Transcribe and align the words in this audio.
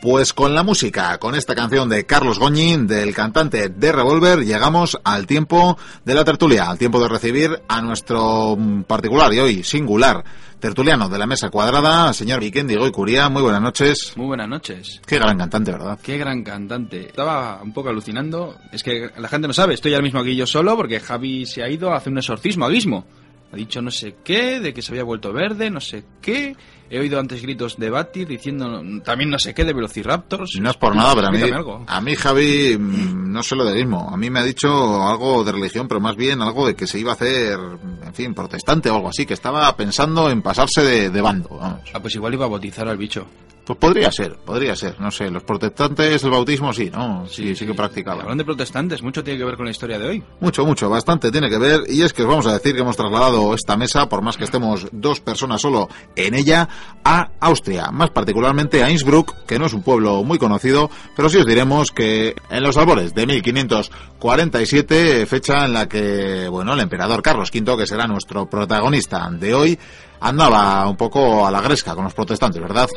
Pues 0.00 0.32
con 0.32 0.54
la 0.54 0.62
música, 0.62 1.18
con 1.18 1.34
esta 1.34 1.56
canción 1.56 1.88
de 1.88 2.06
Carlos 2.06 2.38
Goñi, 2.38 2.76
del 2.86 3.12
cantante 3.12 3.68
de 3.68 3.90
Revolver, 3.90 4.44
llegamos 4.44 4.96
al 5.02 5.26
tiempo 5.26 5.76
de 6.04 6.14
la 6.14 6.24
tertulia, 6.24 6.70
al 6.70 6.78
tiempo 6.78 7.00
de 7.00 7.08
recibir 7.08 7.62
a 7.66 7.82
nuestro 7.82 8.56
particular 8.86 9.34
y 9.34 9.40
hoy 9.40 9.64
singular 9.64 10.24
tertuliano 10.60 11.08
de 11.08 11.18
la 11.18 11.26
mesa 11.26 11.50
cuadrada, 11.50 12.12
señor 12.12 12.38
Vikendi 12.38 12.76
Curía. 12.92 13.28
Muy 13.28 13.42
buenas 13.42 13.60
noches. 13.60 14.12
Muy 14.14 14.26
buenas 14.26 14.48
noches. 14.48 15.00
Qué 15.04 15.16
gran 15.16 15.36
cantante, 15.36 15.72
¿verdad? 15.72 15.98
Qué 16.00 16.16
gran 16.16 16.44
cantante. 16.44 17.06
Estaba 17.06 17.60
un 17.60 17.72
poco 17.72 17.88
alucinando. 17.88 18.56
Es 18.70 18.84
que 18.84 19.10
la 19.18 19.28
gente 19.28 19.48
no 19.48 19.52
sabe, 19.52 19.74
estoy 19.74 19.94
ahora 19.94 20.04
mismo 20.04 20.20
aquí 20.20 20.36
yo 20.36 20.46
solo 20.46 20.76
porque 20.76 21.00
Javi 21.00 21.44
se 21.44 21.64
ha 21.64 21.68
ido 21.68 21.92
a 21.92 21.96
hacer 21.96 22.12
un 22.12 22.18
exorcismo 22.18 22.66
a 22.66 22.70
Guismo. 22.70 23.04
Ha 23.52 23.56
dicho 23.56 23.82
no 23.82 23.90
sé 23.90 24.16
qué, 24.22 24.60
de 24.60 24.72
que 24.72 24.82
se 24.82 24.92
había 24.92 25.04
vuelto 25.04 25.32
verde, 25.32 25.70
no 25.70 25.80
sé 25.80 26.04
qué. 26.20 26.54
He 26.90 26.98
oído 26.98 27.20
antes 27.20 27.42
gritos 27.42 27.76
de 27.76 27.90
Batir 27.90 28.26
diciendo 28.26 28.82
también 29.04 29.30
no 29.30 29.38
sé 29.38 29.54
qué 29.54 29.64
de 29.64 29.72
Velociraptors. 29.72 30.58
No 30.60 30.70
es 30.70 30.76
por 30.76 30.96
nada, 30.96 31.14
pero 31.14 31.28
a 31.28 31.30
mí, 31.30 31.40
a 31.86 32.00
mí 32.00 32.14
Javi, 32.14 32.78
mm, 32.78 33.32
no 33.32 33.42
sé 33.42 33.56
lo 33.56 33.64
de 33.64 33.74
mismo. 33.74 34.08
A 34.10 34.16
mí 34.16 34.30
me 34.30 34.40
ha 34.40 34.44
dicho 34.44 35.06
algo 35.06 35.44
de 35.44 35.52
religión, 35.52 35.86
pero 35.88 36.00
más 36.00 36.16
bien 36.16 36.40
algo 36.40 36.66
de 36.66 36.74
que 36.74 36.86
se 36.86 36.98
iba 36.98 37.12
a 37.12 37.14
hacer, 37.14 37.58
en 38.04 38.14
fin, 38.14 38.34
protestante 38.34 38.90
o 38.90 38.96
algo 38.96 39.08
así, 39.08 39.26
que 39.26 39.34
estaba 39.34 39.74
pensando 39.76 40.30
en 40.30 40.42
pasarse 40.42 40.82
de, 40.82 41.10
de 41.10 41.20
bando. 41.20 41.48
Vamos. 41.50 41.90
Ah, 41.92 42.00
pues 42.00 42.14
igual 42.14 42.34
iba 42.34 42.46
a 42.46 42.48
bautizar 42.48 42.88
al 42.88 42.96
bicho. 42.96 43.26
Pues 43.68 43.78
podría 43.80 44.10
ser, 44.10 44.34
podría 44.36 44.74
ser, 44.74 44.98
no 44.98 45.10
sé. 45.10 45.30
Los 45.30 45.42
protestantes, 45.42 46.24
el 46.24 46.30
bautismo 46.30 46.72
sí, 46.72 46.90
¿no? 46.90 47.26
Sí, 47.26 47.54
sí, 47.54 47.66
que 47.66 47.74
practicaban. 47.74 48.22
Hablando 48.22 48.40
de 48.40 48.46
protestantes, 48.46 49.02
mucho 49.02 49.22
tiene 49.22 49.38
que 49.38 49.44
ver 49.44 49.56
con 49.56 49.66
la 49.66 49.72
historia 49.72 49.98
de 49.98 50.06
hoy. 50.06 50.24
Mucho, 50.40 50.64
mucho, 50.64 50.88
bastante 50.88 51.30
tiene 51.30 51.50
que 51.50 51.58
ver. 51.58 51.82
Y 51.86 52.00
es 52.00 52.14
que 52.14 52.22
os 52.22 52.28
vamos 52.28 52.46
a 52.46 52.54
decir 52.54 52.74
que 52.74 52.80
hemos 52.80 52.96
trasladado 52.96 53.52
esta 53.52 53.76
mesa, 53.76 54.08
por 54.08 54.22
más 54.22 54.38
que 54.38 54.44
estemos 54.44 54.86
dos 54.90 55.20
personas 55.20 55.60
solo 55.60 55.86
en 56.16 56.34
ella, 56.34 56.66
a 57.04 57.30
Austria. 57.40 57.90
Más 57.90 58.10
particularmente 58.10 58.82
a 58.82 58.90
Innsbruck, 58.90 59.46
que 59.46 59.58
no 59.58 59.66
es 59.66 59.72
un 59.72 59.82
pueblo 59.82 60.22
muy 60.24 60.38
conocido, 60.38 60.90
pero 61.16 61.28
sí 61.28 61.38
os 61.38 61.46
diremos 61.46 61.90
que 61.90 62.34
en 62.50 62.62
los 62.62 62.76
albores 62.76 63.14
de 63.14 63.26
1547, 63.26 65.24
fecha 65.26 65.64
en 65.64 65.72
la 65.72 65.88
que, 65.88 66.48
bueno, 66.48 66.74
el 66.74 66.80
emperador 66.80 67.22
Carlos 67.22 67.50
V, 67.54 67.76
que 67.78 67.86
será 67.86 68.06
nuestro 68.06 68.50
protagonista 68.50 69.28
de 69.30 69.54
hoy, 69.54 69.78
andaba 70.20 70.86
un 70.88 70.96
poco 70.96 71.46
a 71.46 71.50
la 71.50 71.60
gresca 71.60 71.94
con 71.94 72.04
los 72.04 72.14
protestantes, 72.14 72.60
¿verdad? 72.60 72.88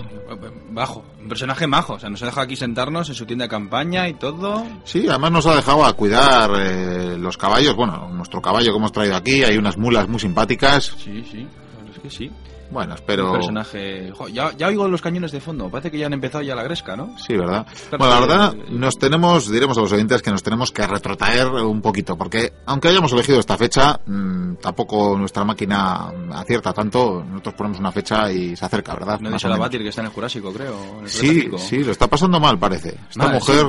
Bajo, 0.71 1.03
un 1.21 1.27
personaje 1.27 1.67
majo, 1.67 1.93
o 1.93 1.99
sea, 1.99 2.09
nos 2.09 2.21
ha 2.23 2.25
dejado 2.25 2.41
aquí 2.41 2.55
sentarnos 2.55 3.09
en 3.09 3.15
su 3.15 3.25
tienda 3.25 3.45
de 3.45 3.49
campaña 3.49 4.07
y 4.07 4.15
todo. 4.15 4.65
Sí, 4.83 5.05
además 5.07 5.31
nos 5.31 5.45
ha 5.47 5.55
dejado 5.55 5.85
a 5.85 5.93
cuidar 5.93 6.51
eh, 6.57 7.17
los 7.17 7.37
caballos, 7.37 7.75
bueno, 7.75 8.09
nuestro 8.09 8.41
caballo 8.41 8.71
que 8.71 8.77
hemos 8.77 8.91
traído 8.91 9.15
aquí, 9.15 9.43
hay 9.43 9.57
unas 9.57 9.77
mulas 9.77 10.07
muy 10.07 10.19
simpáticas. 10.19 10.95
Sí, 10.97 11.23
sí, 11.29 11.47
es 11.93 11.99
que 11.99 12.09
sí. 12.09 12.31
Bueno, 12.71 12.95
espero... 12.95 13.27
Un 13.27 13.33
personaje... 13.33 14.13
ya, 14.31 14.55
ya, 14.55 14.67
oigo 14.67 14.87
los 14.87 15.01
cañones 15.01 15.31
de 15.31 15.41
fondo. 15.41 15.69
Parece 15.69 15.91
que 15.91 15.97
ya 15.97 16.05
han 16.05 16.13
empezado 16.13 16.43
ya 16.43 16.55
la 16.55 16.63
gresca, 16.63 16.95
¿no? 16.95 17.15
Sí, 17.17 17.35
¿verdad? 17.35 17.65
bueno, 17.97 18.07
la 18.07 18.19
verdad, 18.19 18.55
nos 18.69 18.97
tenemos, 18.97 19.51
diremos 19.51 19.77
a 19.77 19.81
los 19.81 19.91
oyentes 19.91 20.21
que 20.21 20.31
nos 20.31 20.41
tenemos 20.41 20.71
que 20.71 20.87
retrotraer 20.87 21.47
un 21.47 21.81
poquito, 21.81 22.17
porque 22.17 22.53
aunque 22.65 22.87
hayamos 22.87 23.11
elegido 23.11 23.39
esta 23.39 23.57
fecha, 23.57 23.99
mmm, 24.05 24.55
tampoco 24.55 25.17
nuestra 25.17 25.43
máquina 25.43 26.11
acierta 26.33 26.73
tanto. 26.73 27.23
Nosotros 27.23 27.55
ponemos 27.55 27.79
una 27.79 27.91
fecha 27.91 28.31
y 28.31 28.55
se 28.55 28.65
acerca, 28.65 28.93
¿verdad? 28.93 29.19
No 29.19 29.31
dice 29.31 29.49
la 29.49 29.57
Batir 29.57 29.81
que 29.81 29.89
está 29.89 30.01
en 30.01 30.07
el 30.07 30.13
Jurásico, 30.13 30.53
creo. 30.53 31.01
sí, 31.05 31.49
sí, 31.57 31.83
lo 31.83 31.91
está 31.91 32.07
pasando 32.07 32.39
mal, 32.39 32.57
parece. 32.57 32.97
Esta 33.09 33.27
mujer... 33.27 33.65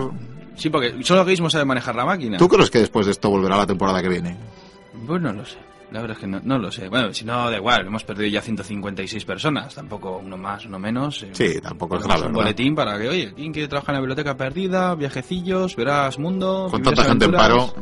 Sí. 0.55 0.69
porque 0.69 1.03
solo 1.03 1.25
mismo 1.25 1.49
sabe 1.51 1.65
manejar 1.65 1.97
la 1.97 2.05
máquina. 2.05 2.37
¿Tú 2.39 2.49
crees 2.49 2.71
que 2.71 2.79
después 2.79 3.07
de 3.07 3.13
esto 3.13 3.31
volverá 3.31 3.57
la 3.57 3.67
temporada 3.67 4.01
que 4.03 4.09
viene? 4.09 4.37
Pues 5.07 5.21
no 5.21 5.33
lo 5.33 5.45
sé. 5.45 5.59
La 5.93 6.01
verdad 6.01 6.17
es 6.17 6.21
que 6.21 6.27
no, 6.27 6.41
no, 6.43 6.59
lo 6.59 6.73
sé. 6.73 6.89
Bueno, 6.89 7.13
si 7.13 7.25
no, 7.25 7.51
da 7.51 7.57
igual. 7.57 7.87
Hemos 7.87 8.03
perdido 8.05 8.29
ya 8.29 8.41
156 8.41 9.25
personas. 9.25 9.75
Tampoco 9.75 10.23
uno 10.25 10.37
más, 10.37 10.65
uno 10.65 10.79
menos. 10.79 11.25
Sí, 11.33 11.61
tampoco 11.61 11.99
es 11.99 12.05
grave. 12.05 12.27
Un 12.27 12.33
boletín 12.33 12.75
para 12.75 12.99
que, 12.99 13.09
oye, 13.09 13.33
¿quién 13.35 13.53
quiere 13.53 13.69
trabajar 13.69 13.95
en 13.95 13.97
la 13.97 14.01
biblioteca 14.01 14.37
perdida? 14.37 14.95
Viajecillos, 14.95 15.77
verás 15.77 16.19
mundo. 16.19 16.69
Con 16.71 16.83
tanta 16.83 17.05
gente 17.05 17.27
en 17.27 17.33
paro. 17.33 17.75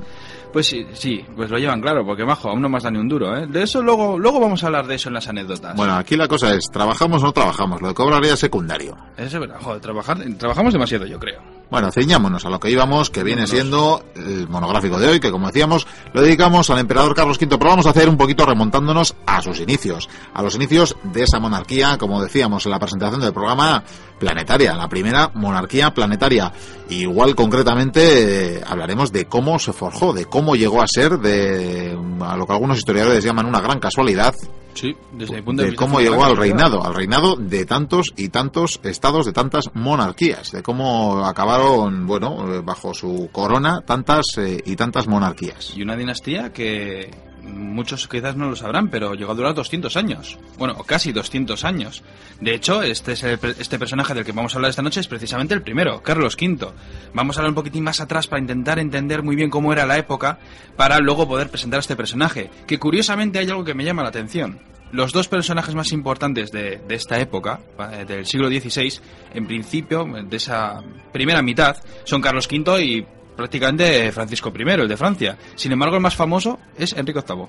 Pues 0.52 0.66
sí, 0.66 0.84
sí, 0.94 1.24
pues 1.36 1.48
lo 1.48 1.58
llevan 1.58 1.80
claro, 1.80 2.04
porque 2.04 2.24
majo, 2.24 2.48
aún 2.48 2.60
no 2.60 2.68
más 2.68 2.82
da 2.82 2.90
ni 2.90 2.98
un 2.98 3.08
duro, 3.08 3.36
¿eh? 3.36 3.46
De 3.46 3.62
eso 3.62 3.80
luego, 3.80 4.18
luego 4.18 4.40
vamos 4.40 4.62
a 4.64 4.66
hablar 4.66 4.84
de 4.84 4.96
eso 4.96 5.08
en 5.08 5.14
las 5.14 5.28
anécdotas. 5.28 5.76
Bueno, 5.76 5.94
aquí 5.94 6.16
la 6.16 6.26
cosa 6.26 6.52
es, 6.52 6.68
¿trabajamos 6.72 7.22
o 7.22 7.26
no 7.26 7.32
trabajamos? 7.32 7.80
Lo 7.80 7.88
de 7.88 7.94
cobraría 7.94 8.36
secundario. 8.36 8.96
Eso 9.16 9.36
es 9.36 9.40
verdad, 9.40 9.60
joder, 9.60 9.80
trabajar, 9.80 10.18
trabajamos 10.36 10.72
demasiado, 10.72 11.06
yo 11.06 11.20
creo. 11.20 11.59
Bueno, 11.70 11.92
ceñámonos 11.92 12.44
a 12.44 12.50
lo 12.50 12.58
que 12.58 12.69
íbamos, 12.69 13.10
que 13.10 13.22
viene 13.22 13.47
siendo 13.47 14.03
el 14.16 14.48
monográfico 14.48 14.98
de 14.98 15.08
hoy, 15.08 15.20
que 15.20 15.31
como 15.31 15.47
decíamos, 15.47 15.86
lo 16.12 16.20
dedicamos 16.20 16.69
al 16.69 16.81
emperador 16.81 17.14
Carlos 17.14 17.38
V, 17.41 17.56
pero 17.58 17.70
vamos 17.70 17.86
a 17.86 17.91
hacer 17.91 18.08
un 18.08 18.16
poquito 18.16 18.44
remontándonos 18.44 19.14
a 19.25 19.41
sus 19.41 19.60
inicios, 19.60 20.09
a 20.34 20.42
los 20.42 20.56
inicios 20.56 20.97
de 21.04 21.22
esa 21.22 21.38
monarquía, 21.38 21.97
como 21.97 22.20
decíamos 22.20 22.66
en 22.66 22.72
la 22.72 22.80
presentación 22.80 23.20
del 23.20 23.32
programa, 23.32 23.84
planetaria, 24.19 24.75
la 24.75 24.88
primera 24.88 25.30
monarquía 25.34 25.94
planetaria. 25.94 26.53
Igual 26.88 27.36
concretamente 27.36 28.56
eh, 28.56 28.64
hablaremos 28.66 29.12
de 29.12 29.26
cómo 29.26 29.60
se 29.60 29.72
forjó, 29.72 30.12
de 30.12 30.25
cómo 30.25 30.56
llegó 30.56 30.82
a 30.82 30.88
ser, 30.88 31.19
de 31.20 31.97
a 32.20 32.36
lo 32.36 32.47
que 32.48 32.53
algunos 32.53 32.78
historiadores 32.78 33.22
llaman 33.22 33.47
una 33.47 33.60
gran 33.60 33.78
casualidad, 33.78 34.34
Sí, 34.75 34.97
desde 35.12 35.36
el 35.36 35.44
punto 35.44 35.62
de, 35.62 35.75
cómo 35.75 36.00
llegó 36.00 36.25
al 36.25 36.36
reinado, 36.36 36.84
al 36.84 36.94
reinado 36.94 37.36
de 37.36 37.64
tantos 37.66 38.12
y 38.16 38.28
tantos 38.28 38.81
estados, 38.82 39.26
de 39.26 39.32
tantas 39.32 39.70
monarquías, 39.75 40.53
de 40.53 40.62
cómo 40.62 41.25
acabaron, 41.26 42.06
bueno, 42.06 42.54
eh, 42.54 42.60
bajo 42.64 42.94
su 42.94 43.28
corona 43.32 43.82
tantas 43.82 44.25
eh, 44.38 44.62
y 44.64 44.76
tantas 44.76 45.06
monarquías. 45.06 45.76
Y 45.76 45.82
una 45.82 45.97
dinastía 45.97 46.53
que 46.53 47.10
muchos 47.50 48.08
quizás 48.08 48.36
no 48.36 48.48
lo 48.48 48.56
sabrán, 48.56 48.88
pero 48.88 49.14
llegó 49.14 49.32
a 49.32 49.34
durar 49.34 49.54
200 49.54 49.96
años. 49.96 50.38
Bueno, 50.58 50.74
casi 50.84 51.12
200 51.12 51.64
años. 51.64 52.02
De 52.40 52.54
hecho, 52.54 52.82
este, 52.82 53.12
es 53.12 53.22
este 53.22 53.78
personaje 53.78 54.14
del 54.14 54.24
que 54.24 54.32
vamos 54.32 54.54
a 54.54 54.58
hablar 54.58 54.70
esta 54.70 54.82
noche 54.82 55.00
es 55.00 55.08
precisamente 55.08 55.54
el 55.54 55.62
primero, 55.62 56.02
Carlos 56.02 56.36
V. 56.40 56.68
Vamos 57.14 57.36
a 57.36 57.40
hablar 57.40 57.50
un 57.50 57.54
poquitín 57.54 57.84
más 57.84 58.00
atrás 58.00 58.26
para 58.26 58.40
intentar 58.40 58.78
entender 58.78 59.22
muy 59.22 59.36
bien 59.36 59.50
cómo 59.50 59.72
era 59.72 59.86
la 59.86 59.98
época, 59.98 60.38
para 60.76 60.98
luego 60.98 61.28
poder 61.28 61.50
presentar 61.50 61.78
a 61.78 61.80
este 61.80 61.96
personaje, 61.96 62.50
que 62.66 62.78
curiosamente 62.78 63.38
hay 63.38 63.48
algo 63.48 63.64
que 63.64 63.74
me 63.74 63.84
llama 63.84 64.02
la 64.02 64.08
atención. 64.08 64.60
Los 64.92 65.12
dos 65.12 65.28
personajes 65.28 65.74
más 65.74 65.92
importantes 65.92 66.50
de, 66.50 66.80
de 66.86 66.94
esta 66.96 67.20
época, 67.20 67.60
eh, 67.92 68.04
del 68.04 68.26
siglo 68.26 68.48
XVI, 68.48 69.00
en 69.34 69.46
principio, 69.46 70.04
de 70.04 70.36
esa 70.36 70.82
primera 71.12 71.42
mitad, 71.42 71.76
son 72.04 72.20
Carlos 72.20 72.48
V 72.50 72.84
y 72.84 73.06
prácticamente 73.40 74.12
Francisco 74.12 74.52
I, 74.54 74.62
el 74.62 74.88
de 74.88 74.96
Francia. 74.98 75.38
Sin 75.54 75.72
embargo, 75.72 75.96
el 75.96 76.02
más 76.02 76.14
famoso 76.14 76.58
es 76.76 76.92
Enrique 76.92 77.20
VIII. 77.26 77.46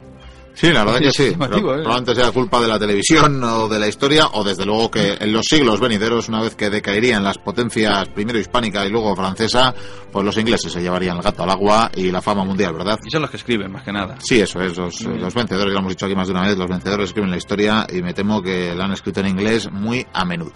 Sí, 0.53 0.71
la 0.71 0.85
verdad 0.85 0.99
que 0.99 1.11
sí. 1.11 1.23
¿eh? 1.23 1.35
Probablemente 1.37 2.15
sea 2.15 2.31
culpa 2.31 2.61
de 2.61 2.67
la 2.67 2.79
televisión 2.79 3.43
o 3.43 3.67
de 3.67 3.77
la 3.79 3.87
historia, 3.87 4.27
o 4.33 4.43
desde 4.43 4.65
luego 4.65 4.89
que 4.89 5.17
en 5.19 5.33
los 5.33 5.45
siglos 5.45 5.79
venideros, 5.79 6.29
una 6.29 6.41
vez 6.41 6.55
que 6.55 6.69
decaerían 6.69 7.23
las 7.23 7.37
potencias 7.37 8.07
primero 8.09 8.39
hispánica 8.39 8.85
y 8.85 8.89
luego 8.89 9.15
francesa, 9.15 9.73
pues 10.11 10.25
los 10.25 10.37
ingleses 10.37 10.71
se 10.71 10.81
llevarían 10.81 11.17
el 11.17 11.23
gato 11.23 11.43
al 11.43 11.49
agua 11.49 11.91
y 11.93 12.09
la 12.09 12.21
fama 12.21 12.45
mundial, 12.45 12.73
¿verdad? 12.73 12.97
Y 13.05 13.09
son 13.09 13.21
los 13.21 13.31
que 13.31 13.37
escriben, 13.37 13.71
más 13.71 13.83
que 13.83 13.91
nada. 13.91 14.15
Sí, 14.21 14.39
eso 14.39 14.61
es. 14.61 14.77
Los, 14.77 15.01
los 15.01 15.33
vencedores, 15.33 15.73
lo 15.73 15.79
hemos 15.79 15.91
dicho 15.91 16.05
aquí 16.05 16.15
más 16.15 16.27
de 16.27 16.33
una 16.33 16.47
vez, 16.47 16.57
los 16.57 16.69
vencedores 16.69 17.09
escriben 17.09 17.31
la 17.31 17.37
historia 17.37 17.85
y 17.91 18.01
me 18.01 18.13
temo 18.13 18.41
que 18.41 18.73
la 18.75 18.85
han 18.85 18.93
escrito 18.93 19.19
en 19.19 19.27
inglés 19.27 19.69
muy 19.71 20.05
a 20.13 20.23
menudo. 20.23 20.53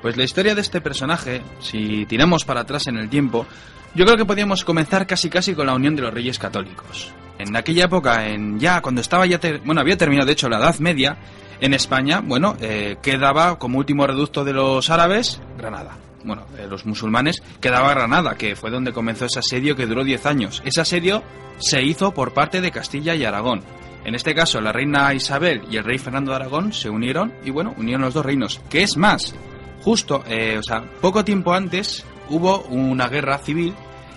Pues 0.00 0.16
la 0.16 0.24
historia 0.24 0.54
de 0.54 0.60
este 0.60 0.80
personaje, 0.80 1.42
si 1.60 2.06
tiramos 2.06 2.44
para 2.44 2.60
atrás 2.60 2.86
en 2.86 2.96
el 2.96 3.08
tiempo, 3.08 3.46
yo 3.94 4.04
creo 4.04 4.16
que 4.16 4.24
podíamos 4.24 4.64
comenzar 4.64 5.06
casi 5.06 5.30
casi 5.30 5.54
con 5.54 5.66
la 5.66 5.74
unión 5.74 5.96
de 5.96 6.02
los 6.02 6.14
reyes 6.14 6.38
católicos. 6.38 7.12
En 7.38 7.54
aquella 7.56 7.84
época, 7.84 8.26
en 8.28 8.58
ya 8.58 8.80
cuando 8.80 9.00
estaba 9.00 9.26
ya, 9.26 9.40
bueno, 9.64 9.80
había 9.80 9.96
terminado 9.96 10.26
de 10.26 10.32
hecho 10.32 10.48
la 10.48 10.58
Edad 10.58 10.78
Media, 10.78 11.16
en 11.60 11.74
España, 11.74 12.20
bueno, 12.24 12.56
eh, 12.60 12.96
quedaba 13.02 13.58
como 13.58 13.78
último 13.78 14.06
reducto 14.06 14.44
de 14.44 14.52
los 14.52 14.90
árabes 14.90 15.40
Granada. 15.56 15.96
Bueno, 16.24 16.44
los 16.68 16.84
musulmanes 16.84 17.42
quedaba 17.60 17.94
Granada, 17.94 18.34
que 18.36 18.56
fue 18.56 18.70
donde 18.70 18.92
comenzó 18.92 19.26
ese 19.26 19.38
asedio 19.38 19.76
que 19.76 19.86
duró 19.86 20.04
10 20.04 20.26
años. 20.26 20.62
Ese 20.64 20.80
asedio 20.80 21.22
se 21.58 21.82
hizo 21.82 22.12
por 22.12 22.34
parte 22.34 22.60
de 22.60 22.70
Castilla 22.70 23.14
y 23.14 23.24
Aragón. 23.24 23.62
En 24.04 24.14
este 24.14 24.34
caso, 24.34 24.60
la 24.60 24.72
reina 24.72 25.12
Isabel 25.14 25.62
y 25.70 25.76
el 25.76 25.84
rey 25.84 25.98
Fernando 25.98 26.30
de 26.30 26.36
Aragón 26.36 26.72
se 26.72 26.90
unieron 26.90 27.32
y 27.44 27.50
bueno, 27.50 27.74
unieron 27.76 28.02
los 28.02 28.14
dos 28.14 28.26
reinos. 28.26 28.60
¿Qué 28.68 28.82
es 28.82 28.96
más? 28.96 29.34
Justo, 29.82 30.24
eh, 30.28 30.56
o 30.58 30.62
sea, 30.62 30.82
poco 31.00 31.24
tiempo 31.24 31.52
antes 31.52 32.04
hubo 32.30 32.60
una 32.64 33.08
guerra 33.08 33.38
civil 33.38 33.74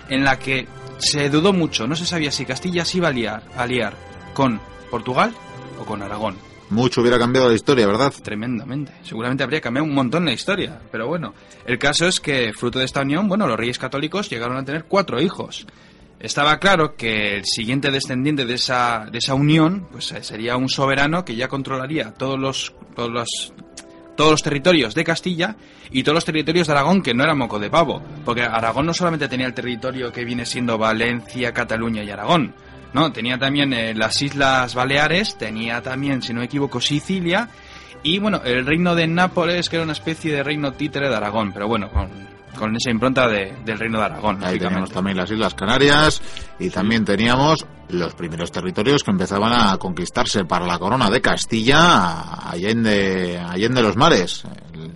en 0.09 0.23
la 0.23 0.37
que 0.37 0.67
se 0.97 1.29
dudó 1.29 1.53
mucho, 1.53 1.87
no 1.87 1.95
se 1.95 2.05
sabía 2.05 2.31
si 2.31 2.45
Castilla 2.45 2.85
se 2.85 2.97
iba 2.97 3.07
a 3.07 3.11
liar, 3.11 3.43
a 3.55 3.65
liar 3.65 3.93
con 4.33 4.59
Portugal 4.89 5.33
o 5.79 5.85
con 5.85 6.01
Aragón. 6.01 6.35
Mucho 6.69 7.01
hubiera 7.01 7.19
cambiado 7.19 7.49
la 7.49 7.55
historia, 7.55 7.85
¿verdad? 7.85 8.13
Tremendamente. 8.23 8.93
Seguramente 9.03 9.43
habría 9.43 9.59
cambiado 9.59 9.85
un 9.85 9.93
montón 9.93 10.23
la 10.23 10.31
historia. 10.31 10.79
Pero 10.89 11.05
bueno, 11.05 11.33
el 11.65 11.77
caso 11.77 12.07
es 12.07 12.21
que, 12.21 12.53
fruto 12.53 12.79
de 12.79 12.85
esta 12.85 13.01
unión, 13.01 13.27
bueno, 13.27 13.45
los 13.45 13.57
reyes 13.57 13.77
católicos 13.77 14.29
llegaron 14.29 14.55
a 14.55 14.63
tener 14.63 14.85
cuatro 14.85 15.19
hijos. 15.21 15.67
Estaba 16.17 16.59
claro 16.59 16.95
que 16.95 17.35
el 17.35 17.45
siguiente 17.45 17.91
descendiente 17.91 18.45
de 18.45 18.53
esa, 18.53 19.07
de 19.11 19.17
esa 19.17 19.33
unión 19.33 19.87
pues, 19.91 20.13
eh, 20.13 20.23
sería 20.23 20.55
un 20.55 20.69
soberano 20.69 21.25
que 21.25 21.35
ya 21.35 21.49
controlaría 21.49 22.13
todos 22.13 22.39
los, 22.39 22.73
todos 22.95 23.09
los 23.09 23.53
todos 24.15 24.31
los 24.31 24.43
territorios 24.43 24.95
de 24.95 25.03
Castilla 25.03 25.55
y 25.91 26.03
todos 26.03 26.15
los 26.15 26.25
territorios 26.25 26.67
de 26.67 26.73
Aragón, 26.73 27.01
que 27.01 27.13
no 27.13 27.23
era 27.23 27.35
moco 27.35 27.59
de 27.59 27.69
pavo, 27.69 28.01
porque 28.25 28.43
Aragón 28.43 28.85
no 28.85 28.93
solamente 28.93 29.27
tenía 29.27 29.47
el 29.47 29.53
territorio 29.53 30.11
que 30.11 30.25
viene 30.25 30.45
siendo 30.45 30.77
Valencia, 30.77 31.53
Cataluña 31.53 32.03
y 32.03 32.09
Aragón, 32.09 32.53
no, 32.93 33.11
tenía 33.11 33.37
también 33.37 33.71
eh, 33.73 33.93
las 33.93 34.21
Islas 34.21 34.75
Baleares, 34.75 35.37
tenía 35.37 35.81
también, 35.81 36.21
si 36.21 36.33
no 36.33 36.39
me 36.39 36.45
equivoco, 36.45 36.81
Sicilia 36.81 37.49
y 38.03 38.19
bueno, 38.19 38.41
el 38.43 38.65
reino 38.65 38.95
de 38.95 39.07
Nápoles, 39.07 39.69
que 39.69 39.75
era 39.77 39.83
una 39.83 39.93
especie 39.93 40.33
de 40.33 40.43
reino 40.43 40.73
títere 40.73 41.07
de 41.07 41.15
Aragón, 41.15 41.53
pero 41.53 41.67
bueno, 41.67 41.89
con, 41.89 42.09
con 42.61 42.75
esa 42.75 42.91
impronta 42.91 43.27
de- 43.27 43.53
del 43.65 43.79
Reino 43.79 43.97
de 43.97 44.05
Aragón. 44.05 44.43
Ahí 44.43 44.59
teníamos 44.59 44.91
también 44.91 45.17
las 45.17 45.31
Islas 45.31 45.55
Canarias 45.55 46.21
y 46.59 46.69
también 46.69 47.03
teníamos 47.03 47.65
los 47.89 48.13
primeros 48.13 48.51
territorios 48.51 49.03
que 49.03 49.09
empezaban 49.11 49.51
a 49.51 49.75
conquistarse 49.77 50.45
para 50.45 50.65
la 50.67 50.77
corona 50.79 51.09
de 51.09 51.19
Castilla 51.21 52.21
allende, 52.49 53.37
allende 53.39 53.81
los 53.81 53.97
mares. 53.97 54.43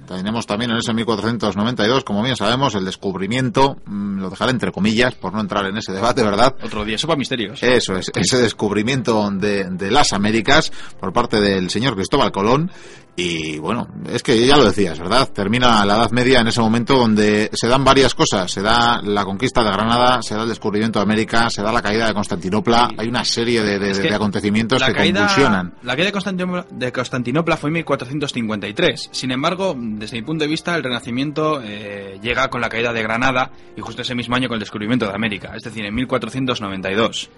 Tenemos 0.07 0.45
también 0.45 0.71
en 0.71 0.77
ese 0.77 0.93
1492, 0.93 2.03
como 2.03 2.21
bien 2.23 2.35
sabemos, 2.35 2.75
el 2.75 2.85
descubrimiento, 2.85 3.77
mm, 3.85 4.19
lo 4.19 4.29
dejaré 4.29 4.51
entre 4.51 4.71
comillas 4.71 5.15
por 5.15 5.33
no 5.33 5.41
entrar 5.41 5.65
en 5.65 5.77
ese 5.77 5.91
debate, 5.91 6.23
¿verdad? 6.23 6.55
Otro 6.63 6.85
día, 6.85 6.97
sopa 6.97 7.15
misterios. 7.15 7.61
Eso 7.63 7.95
es, 7.97 8.11
ese 8.15 8.37
descubrimiento 8.37 9.29
de, 9.31 9.65
de 9.71 9.91
las 9.91 10.13
Américas 10.13 10.71
por 10.99 11.11
parte 11.11 11.41
del 11.41 11.69
señor 11.69 11.95
Cristóbal 11.95 12.31
Colón. 12.31 12.71
Y 13.17 13.59
bueno, 13.59 13.87
es 14.11 14.21
que 14.23 14.45
ya 14.45 14.57
lo 14.57 14.65
decías, 14.65 14.99
¿verdad? 14.99 15.29
Termina 15.31 15.85
la 15.85 15.95
Edad 15.95 16.11
Media 16.11 16.41
en 16.41 16.47
ese 16.49 16.59
momento 16.59 16.97
donde 16.97 17.49
se 17.53 17.67
dan 17.69 17.83
varias 17.85 18.13
cosas. 18.13 18.51
Se 18.51 18.61
da 18.61 19.01
la 19.01 19.23
conquista 19.23 19.63
de 19.63 19.71
Granada, 19.71 20.21
se 20.21 20.35
da 20.35 20.43
el 20.43 20.49
descubrimiento 20.49 20.99
de 20.99 21.03
América, 21.03 21.49
se 21.49 21.61
da 21.61 21.71
la 21.71 21.81
caída 21.81 22.07
de 22.07 22.13
Constantinopla. 22.13 22.89
Hay 22.97 23.07
una 23.07 23.23
serie 23.23 23.63
de, 23.63 23.79
de- 23.79 23.91
Es 23.91 23.99
que 23.99 24.09
de 24.09 24.15
acontecimientos 24.15 24.83
que 24.83 24.93
caída, 24.93 25.19
convulsionan. 25.27 25.73
La 25.83 25.93
caída 25.93 26.07
de 26.07 26.11
Constantinopla, 26.11 26.65
de 26.69 26.91
Constantinopla 26.91 27.55
fue 27.55 27.69
en 27.69 27.73
1453. 27.75 29.09
Sin 29.13 29.31
embargo, 29.31 29.73
desde 29.77 30.17
mi 30.17 30.23
punto 30.23 30.43
de 30.43 30.49
vista, 30.49 30.75
el 30.75 30.83
Renacimiento 30.83 31.61
eh, 31.63 32.19
llega 32.21 32.49
con 32.49 32.59
la 32.59 32.67
caída 32.67 32.91
de 32.91 33.01
Granada 33.01 33.49
y 33.77 33.81
justo 33.81 34.01
ese 34.01 34.13
mismo 34.13 34.35
año 34.35 34.49
con 34.49 34.55
el 34.55 34.59
descubrimiento 34.59 35.07
de 35.07 35.13
América, 35.13 35.53
es 35.55 35.63
decir, 35.63 35.85
en 35.85 35.95
1492. 35.95 37.29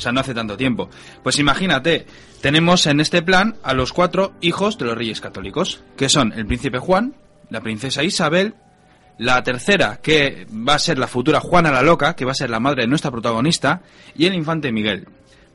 O 0.00 0.02
sea, 0.02 0.12
no 0.12 0.20
hace 0.20 0.32
tanto 0.32 0.56
tiempo. 0.56 0.88
Pues 1.22 1.38
imagínate, 1.38 2.06
tenemos 2.40 2.86
en 2.86 3.00
este 3.00 3.20
plan 3.20 3.56
a 3.62 3.74
los 3.74 3.92
cuatro 3.92 4.32
hijos 4.40 4.78
de 4.78 4.86
los 4.86 4.96
reyes 4.96 5.20
católicos, 5.20 5.82
que 5.94 6.08
son 6.08 6.32
el 6.32 6.46
príncipe 6.46 6.78
Juan, 6.78 7.14
la 7.50 7.60
princesa 7.60 8.02
Isabel, 8.02 8.54
la 9.18 9.42
tercera, 9.42 9.98
que 10.02 10.46
va 10.50 10.76
a 10.76 10.78
ser 10.78 10.98
la 10.98 11.06
futura 11.06 11.38
Juana 11.38 11.70
la 11.70 11.82
Loca, 11.82 12.16
que 12.16 12.24
va 12.24 12.32
a 12.32 12.34
ser 12.34 12.48
la 12.48 12.60
madre 12.60 12.84
de 12.84 12.88
nuestra 12.88 13.10
protagonista, 13.10 13.82
y 14.16 14.24
el 14.24 14.32
infante 14.32 14.72
Miguel. 14.72 15.06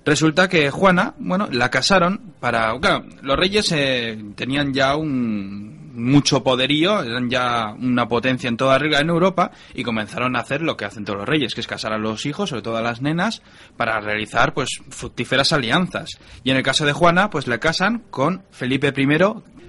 Resulta 0.05 0.47
que 0.47 0.69
Juana, 0.69 1.15
bueno, 1.17 1.47
la 1.51 1.71
casaron 1.71 2.35
para... 2.39 2.79
Claro, 2.79 3.05
los 3.23 3.35
reyes 3.35 3.71
eh, 3.71 4.15
tenían 4.35 4.75
ya 4.75 4.95
un 4.95 5.84
mucho 5.95 6.43
poderío, 6.43 7.01
eran 7.01 7.29
ya 7.29 7.73
una 7.79 8.07
potencia 8.07 8.47
en 8.47 8.57
toda 8.57 8.77
regla 8.77 8.99
en 8.99 9.09
Europa 9.09 9.51
y 9.73 9.83
comenzaron 9.83 10.35
a 10.35 10.39
hacer 10.39 10.61
lo 10.61 10.77
que 10.77 10.85
hacen 10.85 11.05
todos 11.05 11.19
los 11.19 11.29
reyes, 11.29 11.55
que 11.55 11.61
es 11.61 11.67
casar 11.67 11.93
a 11.93 11.97
los 11.97 12.25
hijos, 12.25 12.49
sobre 12.49 12.61
todo 12.61 12.77
a 12.77 12.81
las 12.81 13.01
nenas, 13.01 13.41
para 13.77 13.99
realizar 13.99 14.53
pues 14.53 14.81
fructíferas 14.89 15.53
alianzas. 15.53 16.19
Y 16.43 16.51
en 16.51 16.57
el 16.57 16.63
caso 16.63 16.85
de 16.85 16.93
Juana, 16.93 17.29
pues 17.29 17.47
le 17.47 17.59
casan 17.59 18.03
con 18.09 18.43
Felipe 18.51 18.93
I 18.95 19.07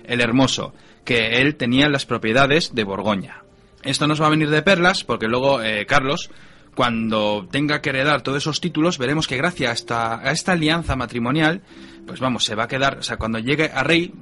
el 0.05 0.21
Hermoso, 0.21 0.75
que 1.05 1.41
él 1.41 1.57
tenía 1.57 1.89
las 1.89 2.07
propiedades 2.07 2.75
de 2.75 2.85
Borgoña. 2.85 3.43
Esto 3.83 4.07
nos 4.07 4.21
va 4.21 4.27
a 4.27 4.31
venir 4.31 4.51
de 4.51 4.63
perlas 4.63 5.05
porque 5.05 5.29
luego 5.29 5.63
eh, 5.63 5.87
Carlos, 5.87 6.31
cuando 6.75 7.47
tenga 7.51 7.81
que 7.81 7.91
heredar 7.91 8.23
todos 8.23 8.39
esos 8.39 8.61
títulos, 8.61 8.99
veremos 8.99 9.29
que 9.29 9.37
gracias 9.37 9.71
a 9.71 9.75
esta, 9.75 10.21
a 10.21 10.31
esta 10.33 10.53
alianza 10.53 10.97
matrimonial, 10.97 11.63
pues 12.07 12.21
vamos, 12.21 12.45
se 12.45 12.55
va 12.55 12.65
a 12.65 12.69
quedar, 12.69 12.99
o 12.99 13.03
sea, 13.03 13.17
cuando 13.17 13.39
llegue 13.39 13.71
a 13.73 13.83
rey, 13.83 14.13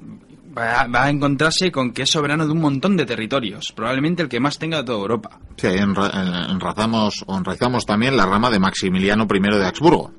va 0.57 1.05
a, 1.05 1.11
encontrarse 1.11 1.71
con 1.71 1.93
que 1.93 2.03
es 2.03 2.11
soberano 2.11 2.47
de 2.47 2.53
un 2.53 2.61
montón 2.61 2.97
de 2.97 3.07
territorios, 3.07 3.73
probablemente 3.75 4.23
el 4.23 4.29
que 4.29 4.41
más 4.41 4.59
tenga 4.59 4.79
de 4.79 4.85
toda 4.85 4.99
Europa. 4.99 5.39
Sí, 5.57 5.69
enrazamos, 5.69 7.25
o 7.27 7.37
enraizamos 7.37 7.85
también 7.87 8.17
la 8.17 8.27
rama 8.27 8.51
de 8.51 8.59
Maximiliano 8.59 9.27
I 9.31 9.41
de 9.41 9.67
Habsburgo, 9.67 10.13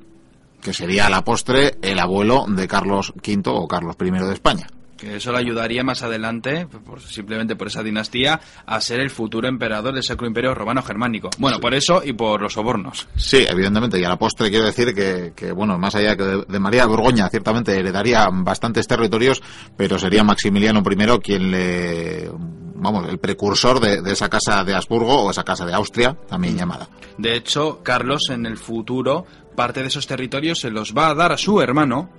que 0.62 0.74
sería 0.74 1.08
a 1.08 1.10
la 1.10 1.24
postre 1.24 1.78
el 1.82 2.00
abuelo 2.00 2.46
de 2.48 2.68
Carlos 2.68 3.14
V 3.16 3.42
o 3.46 3.68
Carlos 3.68 3.96
I 4.00 4.12
de 4.12 4.34
España. 4.34 4.68
Que 4.98 5.18
eso 5.18 5.32
le 5.34 5.40
ayudaría 5.40 5.84
más 5.84 6.04
adelante, 6.04 6.68
por- 6.68 7.02
simplemente 7.02 7.56
por 7.58 7.68
esa 7.68 7.84
dinastía, 7.84 8.40
a 8.66 8.80
ser 8.80 9.02
el 9.02 9.10
futuro 9.10 9.48
emperador 9.48 9.94
del 9.94 10.04
Sacro 10.04 10.26
Imperio 10.26 10.56
Romano 10.56 10.82
Germánico. 10.82 11.30
Bueno, 11.38 11.60
por 11.60 11.74
eso 11.74 12.02
y 12.04 12.14
por 12.14 12.42
los 12.42 12.54
sobornos. 12.54 13.08
Sí, 13.18 13.46
evidentemente, 13.48 14.00
y 14.00 14.04
a 14.06 14.10
la 14.10 14.18
postre 14.18 14.50
quiero 14.50 14.66
decir 14.66 14.94
que, 14.96 15.34
que, 15.36 15.52
bueno, 15.52 15.78
más 15.78 15.96
allá 15.96 16.16
que 16.16 16.24
de, 16.24 16.46
de 16.48 16.60
María 16.60 16.84
de 16.84 16.88
Borgoña, 16.88 17.28
ciertamente 17.30 17.78
heredaría 17.78 18.30
bastantes 18.32 18.88
territorios, 18.88 19.44
pero 19.76 20.00
sería 20.00 20.24
Maximiliano 20.24 20.82
I 20.90 21.20
quien 21.20 21.52
le, 21.52 22.32
vamos, 22.76 23.10
el 23.10 23.20
precursor 23.20 23.80
de, 23.82 24.02
de 24.02 24.14
esa 24.14 24.30
casa 24.30 24.64
de 24.64 24.76
Habsburgo 24.76 25.24
o 25.24 25.32
esa 25.32 25.44
casa 25.44 25.66
de 25.66 25.74
Austria, 25.74 26.16
también 26.30 26.58
llamada. 26.58 26.88
De 27.18 27.36
hecho, 27.36 27.82
Carlos 27.84 28.30
en 28.30 28.46
el 28.46 28.58
futuro 28.58 29.26
parte 29.58 29.82
de 29.82 29.88
esos 29.88 30.08
territorios 30.08 30.60
se 30.60 30.70
los 30.70 30.94
va 30.94 31.10
a 31.10 31.16
dar 31.16 31.32
a 31.34 31.38
su 31.38 31.60
hermano 31.62 32.10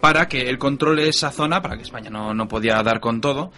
para 0.00 0.28
que 0.28 0.48
él 0.48 0.58
controle 0.58 1.08
esa 1.08 1.30
zona, 1.30 1.62
para 1.62 1.76
que 1.76 1.82
España 1.82 2.10
no, 2.10 2.34
no 2.34 2.48
podía 2.48 2.82
dar 2.82 3.00
con 3.00 3.20
todo, 3.20 3.52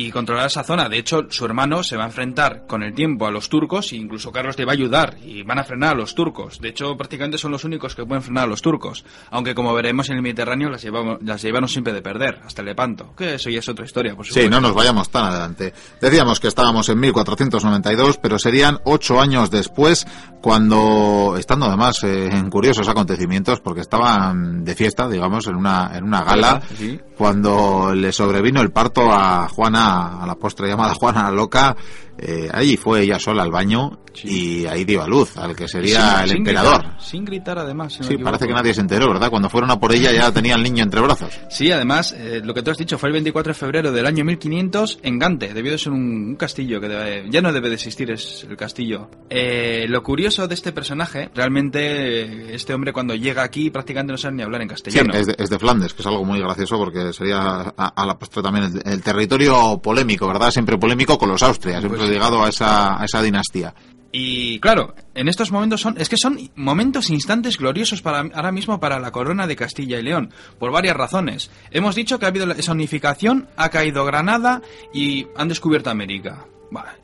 y 0.00 0.10
controlar 0.12 0.46
esa 0.46 0.62
zona. 0.62 0.88
De 0.88 0.98
hecho, 0.98 1.26
su 1.30 1.44
hermano 1.44 1.82
se 1.82 1.96
va 1.96 2.04
a 2.04 2.06
enfrentar 2.06 2.66
con 2.66 2.82
el 2.82 2.94
tiempo 2.94 3.26
a 3.26 3.30
los 3.32 3.48
turcos 3.48 3.92
e 3.92 3.96
incluso 3.96 4.30
Carlos 4.30 4.56
le 4.58 4.64
va 4.64 4.72
a 4.72 4.74
ayudar 4.74 5.16
y 5.24 5.42
van 5.42 5.58
a 5.58 5.64
frenar 5.64 5.92
a 5.92 5.94
los 5.96 6.14
turcos. 6.14 6.60
De 6.60 6.68
hecho, 6.68 6.96
prácticamente 6.96 7.36
son 7.38 7.50
los 7.52 7.64
únicos 7.64 7.94
que 7.96 8.04
pueden 8.06 8.22
frenar 8.22 8.44
a 8.44 8.46
los 8.46 8.62
turcos. 8.62 9.04
Aunque 9.30 9.54
como 9.54 9.74
veremos 9.74 10.08
en 10.10 10.16
el 10.16 10.22
Mediterráneo 10.22 10.70
las, 10.70 10.82
llevamos, 10.82 11.18
las 11.22 11.42
llevaron 11.42 11.68
siempre 11.68 11.92
de 11.92 12.00
perder, 12.02 12.40
hasta 12.44 12.62
el 12.62 12.66
Lepanto. 12.68 13.12
Que 13.16 13.34
eso 13.34 13.50
ya 13.50 13.58
es 13.58 13.68
otra 13.68 13.84
historia, 13.84 14.14
por 14.14 14.24
Sí, 14.24 14.30
supuesto. 14.34 14.50
no 14.50 14.60
nos 14.60 14.74
vayamos 14.74 15.10
tan 15.10 15.24
adelante. 15.24 15.72
Decíamos 16.00 16.38
que 16.38 16.48
estábamos 16.48 16.88
en 16.88 17.00
1492, 17.00 18.18
pero 18.18 18.38
serían 18.38 18.78
ocho 18.84 19.20
años 19.20 19.50
después, 19.50 20.06
cuando, 20.40 21.34
estando 21.38 21.66
además 21.66 22.02
eh, 22.04 22.28
en 22.30 22.48
curiosos 22.50 22.88
acontecimientos, 22.88 23.60
porque 23.60 23.80
estaban 23.80 24.64
de 24.64 24.74
fiesta, 24.74 25.08
digamos, 25.08 25.46
en 25.46 25.56
una, 25.56 25.90
en 25.94 26.04
una 26.04 26.22
gala, 26.22 26.62
Sí. 26.76 27.00
Cuando 27.18 27.92
le 27.94 28.12
sobrevino 28.12 28.60
el 28.60 28.70
parto 28.70 29.12
a 29.12 29.48
Juana, 29.48 30.22
a 30.22 30.26
la 30.26 30.36
postre 30.36 30.68
llamada 30.68 30.94
Juana 30.94 31.32
Loca, 31.32 31.76
eh, 32.18 32.48
allí 32.52 32.76
fue 32.76 33.02
ella 33.02 33.18
sola 33.18 33.42
al 33.42 33.50
baño 33.50 34.00
Sí. 34.14 34.62
y 34.62 34.66
ahí 34.66 34.84
dio 34.84 35.00
a 35.02 35.06
luz 35.06 35.36
al 35.36 35.54
que 35.54 35.68
sería 35.68 36.00
Sin- 36.14 36.22
el 36.22 36.28
sin 36.30 36.36
emperador. 36.38 36.80
gritar, 36.80 37.00
sin 37.00 37.24
gritar, 37.24 37.58
además. 37.58 37.92
si 37.94 38.02
Sí, 38.02 38.18
parece 38.18 38.48
que 38.48 38.52
nadie 38.52 38.74
se 38.74 38.80
enteró, 38.80 39.06
¿verdad? 39.12 39.30
Cuando 39.30 39.48
fueron 39.48 39.70
a 39.70 39.78
por 39.78 39.92
ella 39.94 40.10
ya 40.10 40.32
tenía 40.32 40.56
el 40.56 40.62
niño 40.64 40.82
entre 40.82 41.00
brazos. 41.00 41.30
Sí, 41.50 41.70
además, 41.70 42.16
eh, 42.18 42.40
lo 42.42 42.52
que 42.52 42.62
tú 42.62 42.72
has 42.72 42.78
dicho 42.78 42.98
fue 42.98 43.10
el 43.10 43.12
24 43.12 43.50
de 43.50 43.54
febrero 43.54 43.92
del 43.92 44.06
año 44.06 44.24
1500 44.24 44.98
en 45.04 45.18
Gante. 45.20 45.54
Debió 45.54 45.70
de 45.70 45.78
ser 45.78 45.92
un, 45.92 46.00
un 46.30 46.36
castillo 46.36 46.80
que 46.80 46.88
debe- 46.88 47.30
ya 47.30 47.40
no 47.40 47.52
debe 47.52 47.68
de 47.68 47.74
existir, 47.76 48.10
es 48.10 48.44
el 48.48 48.56
castillo. 48.56 49.08
Eh, 49.30 49.86
lo 49.88 50.02
curioso 50.02 50.48
de 50.48 50.54
este 50.54 50.72
personaje, 50.72 51.30
realmente, 51.34 52.22
eh, 52.22 52.54
este 52.54 52.74
hombre 52.74 52.92
cuando 52.92 53.14
llega 53.14 53.44
aquí 53.44 53.70
prácticamente 53.70 54.12
no 54.12 54.18
sabe 54.18 54.34
ni 54.36 54.42
hablar 54.42 54.62
en 54.62 54.68
Sí, 54.70 54.74
castellano. 54.74 55.14
es, 55.14 55.26
de, 55.26 55.36
es 55.38 55.48
de 55.50 55.58
Flandes, 55.60 55.94
que 55.94 56.02
es 56.02 56.06
algo 56.08 56.24
muy 56.24 56.40
gracioso 56.40 56.76
porque 56.76 57.12
sería 57.12 57.72
a, 57.76 57.86
a 57.94 58.06
la 58.06 58.18
postre 58.18 58.42
también 58.42 58.64
el, 58.84 58.92
el 58.92 59.02
territorio 59.02 59.78
polémico, 59.80 60.26
¿verdad? 60.26 60.50
Siempre 60.50 60.76
polémico 60.76 61.16
con 61.18 61.28
los 61.28 61.42
Austrias, 61.42 61.84
Pues 61.86 62.07
sí. 62.08 62.14
ligado 62.14 62.42
a 62.42 62.48
esa, 62.48 63.22
dinastía. 63.22 63.74
Y 64.10 64.58
claro, 64.60 64.94
en 65.14 65.28
estos 65.28 65.52
momentos 65.52 65.82
son, 65.82 65.96
es 65.98 66.08
que 66.08 66.16
son 66.16 66.38
momentos 66.56 67.10
instantes 67.10 67.58
gloriosos 67.58 68.00
para 68.00 68.20
ahora 68.20 68.52
mismo 68.52 68.80
para 68.80 68.98
la 68.98 69.12
corona 69.12 69.46
de 69.46 69.54
Castilla 69.54 69.98
y 69.98 70.02
León, 70.02 70.32
por 70.58 70.72
varias 70.72 70.96
razones. 70.96 71.50
Hemos 71.70 71.94
dicho 71.94 72.18
que 72.18 72.24
ha 72.24 72.28
habido 72.28 72.50
esa 72.52 72.72
unificación, 72.72 73.48
ha 73.56 73.68
caído 73.68 74.04
Granada 74.06 74.62
y 74.94 75.26
han 75.36 75.48
descubierto 75.48 75.90
América. 75.90 76.46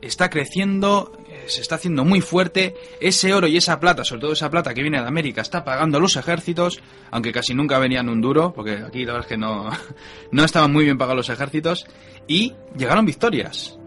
Está 0.00 0.28
creciendo, 0.28 1.12
eh, 1.28 1.44
se 1.46 1.62
está 1.62 1.76
haciendo 1.76 2.04
muy 2.04 2.20
fuerte, 2.20 2.74
ese 3.00 3.32
oro 3.32 3.46
y 3.46 3.56
esa 3.56 3.80
plata, 3.80 4.04
sobre 4.04 4.20
todo 4.20 4.32
esa 4.32 4.50
plata 4.50 4.74
que 4.74 4.82
viene 4.82 5.00
de 5.00 5.08
América, 5.08 5.40
está 5.40 5.64
pagando 5.64 5.98
los 6.00 6.16
ejércitos, 6.16 6.80
aunque 7.10 7.32
casi 7.32 7.54
nunca 7.54 7.78
venían 7.78 8.08
un 8.08 8.20
duro, 8.20 8.52
porque 8.52 8.72
aquí 8.72 9.04
la 9.04 9.12
verdad 9.12 9.26
es 9.26 9.26
que 9.28 9.38
no, 9.38 9.70
no 10.32 10.44
estaban 10.44 10.72
muy 10.72 10.84
bien 10.84 10.98
pagados 10.98 11.28
los 11.28 11.30
ejércitos, 11.30 11.86
y 12.26 12.52
llegaron 12.76 13.06
victorias. 13.06 13.78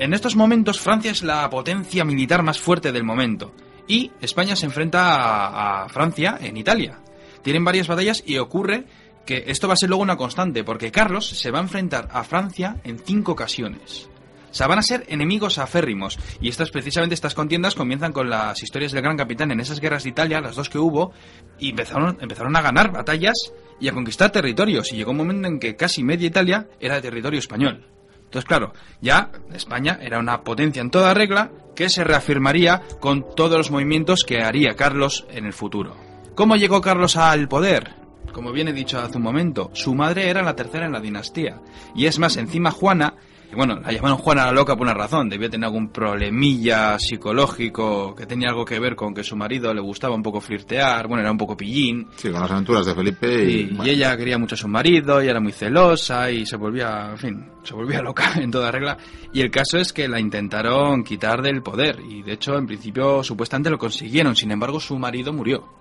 En 0.00 0.14
estos 0.14 0.36
momentos 0.36 0.78
Francia 0.78 1.10
es 1.10 1.24
la 1.24 1.50
potencia 1.50 2.04
militar 2.04 2.44
más 2.44 2.60
fuerte 2.60 2.92
del 2.92 3.02
momento 3.02 3.52
y 3.88 4.12
España 4.20 4.54
se 4.54 4.66
enfrenta 4.66 5.82
a, 5.82 5.88
Francia 5.88 6.38
en 6.40 6.56
Italia. 6.56 7.00
Tienen 7.42 7.64
varias 7.64 7.88
batallas 7.88 8.22
y 8.24 8.38
ocurre 8.38 8.84
que 9.26 9.44
esto 9.48 9.66
va 9.66 9.74
a 9.74 9.76
ser 9.76 9.88
luego 9.88 10.04
una 10.04 10.16
constante 10.16 10.62
porque 10.62 10.92
Carlos 10.92 11.26
se 11.26 11.50
va 11.50 11.58
a 11.58 11.62
enfrentar 11.62 12.06
a 12.12 12.22
Francia 12.22 12.76
en 12.84 13.00
cinco 13.00 13.32
ocasiones. 13.32 14.08
O 14.48 14.54
sea, 14.54 14.68
van 14.68 14.78
a 14.78 14.82
ser 14.82 15.04
enemigos 15.08 15.58
aférrimos. 15.58 16.16
Y 16.40 16.48
estas, 16.48 16.70
precisamente 16.70 17.14
estas 17.14 17.34
contiendas 17.34 17.74
comienzan 17.74 18.12
con 18.12 18.30
las 18.30 18.62
historias 18.62 18.92
del 18.92 19.02
Gran 19.02 19.16
Capitán 19.16 19.50
en 19.50 19.58
esas 19.58 19.80
guerras 19.80 20.04
de 20.04 20.10
Italia, 20.10 20.40
las 20.40 20.54
dos 20.54 20.70
que 20.70 20.78
hubo, 20.78 21.12
y 21.58 21.70
empezaron, 21.70 22.16
empezaron 22.20 22.54
a 22.56 22.62
ganar 22.62 22.92
batallas 22.92 23.52
y 23.80 23.88
a 23.88 23.92
conquistar 23.92 24.30
territorios. 24.30 24.92
Y 24.92 24.96
llegó 24.96 25.10
un 25.10 25.18
momento 25.18 25.48
en 25.48 25.58
que 25.58 25.74
casi 25.74 26.04
media 26.04 26.28
Italia 26.28 26.68
era 26.80 27.00
territorio 27.00 27.40
español. 27.40 27.97
Entonces, 28.28 28.46
claro, 28.46 28.74
ya 29.00 29.30
España 29.54 29.98
era 30.02 30.18
una 30.18 30.42
potencia 30.42 30.82
en 30.82 30.90
toda 30.90 31.14
regla 31.14 31.50
que 31.74 31.88
se 31.88 32.04
reafirmaría 32.04 32.82
con 33.00 33.24
todos 33.34 33.56
los 33.56 33.70
movimientos 33.70 34.22
que 34.26 34.42
haría 34.42 34.76
Carlos 34.76 35.26
en 35.30 35.46
el 35.46 35.54
futuro. 35.54 35.96
¿Cómo 36.34 36.56
llegó 36.56 36.82
Carlos 36.82 37.16
al 37.16 37.48
poder? 37.48 37.94
Como 38.34 38.52
bien 38.52 38.68
he 38.68 38.74
dicho 38.74 38.98
hace 38.98 39.16
un 39.16 39.22
momento, 39.22 39.70
su 39.72 39.94
madre 39.94 40.28
era 40.28 40.42
la 40.42 40.54
tercera 40.54 40.84
en 40.84 40.92
la 40.92 41.00
dinastía. 41.00 41.62
Y 41.94 42.04
es 42.04 42.18
más, 42.18 42.36
encima 42.36 42.70
Juana 42.70 43.14
Y 43.50 43.54
bueno, 43.54 43.80
la 43.80 43.92
llamaron 43.92 44.18
Juana 44.18 44.46
la 44.46 44.52
loca 44.52 44.76
por 44.76 44.86
una 44.86 44.94
razón. 44.94 45.28
Debía 45.28 45.48
tener 45.48 45.66
algún 45.66 45.88
problemilla 45.88 46.98
psicológico 46.98 48.14
que 48.14 48.26
tenía 48.26 48.50
algo 48.50 48.64
que 48.64 48.78
ver 48.78 48.94
con 48.94 49.14
que 49.14 49.24
su 49.24 49.36
marido 49.36 49.72
le 49.72 49.80
gustaba 49.80 50.14
un 50.14 50.22
poco 50.22 50.40
flirtear. 50.40 51.06
Bueno, 51.06 51.22
era 51.22 51.32
un 51.32 51.38
poco 51.38 51.56
pillín. 51.56 52.08
Sí, 52.16 52.30
con 52.30 52.42
las 52.42 52.50
aventuras 52.50 52.84
de 52.84 52.94
Felipe. 52.94 53.44
Y, 53.44 53.78
Y, 53.84 53.90
ella 53.90 54.16
quería 54.18 54.36
mucho 54.36 54.54
a 54.54 54.58
su 54.58 54.68
marido 54.68 55.22
y 55.22 55.28
era 55.28 55.40
muy 55.40 55.52
celosa 55.52 56.30
y 56.30 56.44
se 56.44 56.56
volvía, 56.56 57.08
en 57.12 57.18
fin, 57.18 57.46
se 57.62 57.74
volvía 57.74 58.02
loca 58.02 58.34
en 58.36 58.50
toda 58.50 58.70
regla. 58.70 58.98
Y 59.32 59.40
el 59.40 59.50
caso 59.50 59.78
es 59.78 59.94
que 59.94 60.08
la 60.08 60.20
intentaron 60.20 61.02
quitar 61.02 61.40
del 61.40 61.62
poder. 61.62 62.00
Y 62.06 62.22
de 62.22 62.32
hecho, 62.32 62.54
en 62.56 62.66
principio, 62.66 63.22
supuestamente 63.22 63.70
lo 63.70 63.78
consiguieron. 63.78 64.36
Sin 64.36 64.50
embargo, 64.50 64.78
su 64.78 64.98
marido 64.98 65.32
murió. 65.32 65.77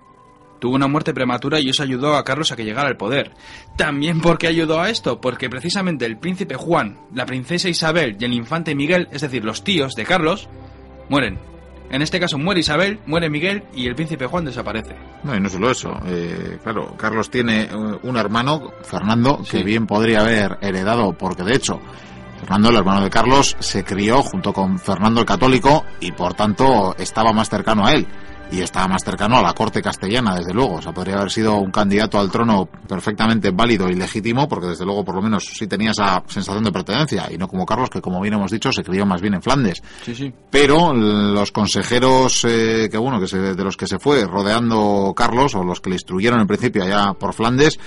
Tuvo 0.60 0.76
una 0.76 0.88
muerte 0.88 1.14
prematura 1.14 1.60
y 1.60 1.70
eso 1.70 1.84
ayudó 1.84 2.16
a 2.16 2.24
Carlos 2.24 2.52
a 2.52 2.56
que 2.56 2.66
llegara 2.66 2.88
al 2.90 2.98
poder. 2.98 3.32
También 3.76 4.22
porque 4.22 4.48
ayudó 4.48 4.82
a 4.82 4.90
esto, 4.90 5.22
porque 5.22 5.50
precisamente 5.50 6.06
el 6.06 6.18
príncipe 6.18 6.56
Juan, 6.56 6.98
la 7.14 7.26
princesa 7.26 7.70
Isabel 7.70 8.18
y 8.20 8.26
el 8.26 8.34
infante 8.34 8.74
Miguel, 8.76 9.08
es 9.12 9.22
decir, 9.22 9.44
los 9.46 9.64
tíos 9.64 9.94
de 9.94 10.04
Carlos, 10.06 10.50
mueren. 11.10 11.40
En 11.90 12.02
este 12.02 12.20
caso 12.20 12.38
muere 12.38 12.60
Isabel, 12.60 13.00
muere 13.06 13.30
Miguel 13.30 13.64
y 13.74 13.88
el 13.88 13.96
príncipe 13.96 14.26
Juan 14.28 14.44
desaparece. 14.46 14.96
No, 15.24 15.36
y 15.36 15.40
no 15.40 15.48
solo 15.50 15.72
eso. 15.72 15.94
eh, 16.06 16.58
claro, 16.62 16.94
Carlos 16.98 17.30
tiene 17.30 17.62
eh, 17.64 17.70
un 18.04 18.18
hermano, 18.18 18.72
Fernando, 18.84 19.38
que 19.40 19.60
Sí. 19.60 19.64
bien 19.64 19.88
podría 19.88 20.20
haber 20.22 20.58
heredado, 20.62 21.14
porque 21.14 21.44
de 21.44 21.56
hecho, 21.56 21.80
Fernando, 22.42 22.70
el 22.70 22.76
hermano 22.76 23.02
de 23.04 23.10
Carlos, 23.10 23.56
se 23.60 23.86
crió 23.86 24.22
junto 24.22 24.52
con 24.52 24.78
Fernando 24.80 25.22
el 25.22 25.26
Católico 25.26 25.86
y 26.02 26.12
por 26.12 26.34
tanto 26.34 26.94
estaba 26.98 27.32
más 27.32 27.50
cercano 27.50 27.86
a 27.86 27.94
él. 27.94 28.06
Y 28.50 28.62
estaba 28.62 28.88
más 28.88 29.04
cercano 29.04 29.38
a 29.38 29.42
la 29.42 29.54
corte 29.54 29.82
castellana, 29.82 30.36
desde 30.36 30.54
luego. 30.54 30.76
O 30.76 30.82
sea, 30.82 30.94
podría 30.94 31.18
haber 31.18 31.30
sido 31.32 31.58
un 31.58 31.70
candidato 31.70 32.18
al 32.18 32.32
trono 32.32 32.66
perfectamente 32.88 33.52
válido 33.52 33.90
y 33.90 33.96
legítimo, 33.96 34.48
porque 34.48 34.68
desde 34.68 34.86
luego, 34.86 35.04
por 35.04 35.16
lo 35.16 35.22
menos, 35.22 35.44
sí 35.46 35.68
tenía 35.68 35.92
esa 35.92 36.24
sensación 36.28 36.64
de 36.64 36.72
pertenencia. 36.72 37.28
Y 37.30 37.38
no 37.38 37.48
como 37.50 37.66
Carlos, 37.66 37.90
que 37.90 38.02
como 38.02 38.22
bien 38.22 38.36
hemos 38.36 38.50
dicho, 38.52 38.72
se 38.72 38.84
crió 38.84 39.06
más 39.06 39.22
bien 39.22 39.34
en 39.34 39.42
Flandes 39.42 39.82
Sí, 40.04 40.16
sí. 40.16 40.34
pero 40.50 40.94
los 40.94 41.52
consejeros 41.52 42.46
eh, 42.46 42.88
que 42.90 42.98
bueno 42.98 43.20
que 43.20 43.28
se, 43.28 43.38
de 43.38 43.64
los 43.64 43.76
que 43.76 43.86
se 43.88 44.00
fue 44.00 44.24
rodeando 44.26 45.14
Carlos 45.16 45.54
o 45.56 45.64
los 45.64 45.82
que 45.82 45.90
le 45.90 45.96
instruyeron 45.98 46.40
en 46.40 46.48
principio 46.48 46.84
allá 46.84 47.14
por 47.14 47.34
Flandes 47.34 47.78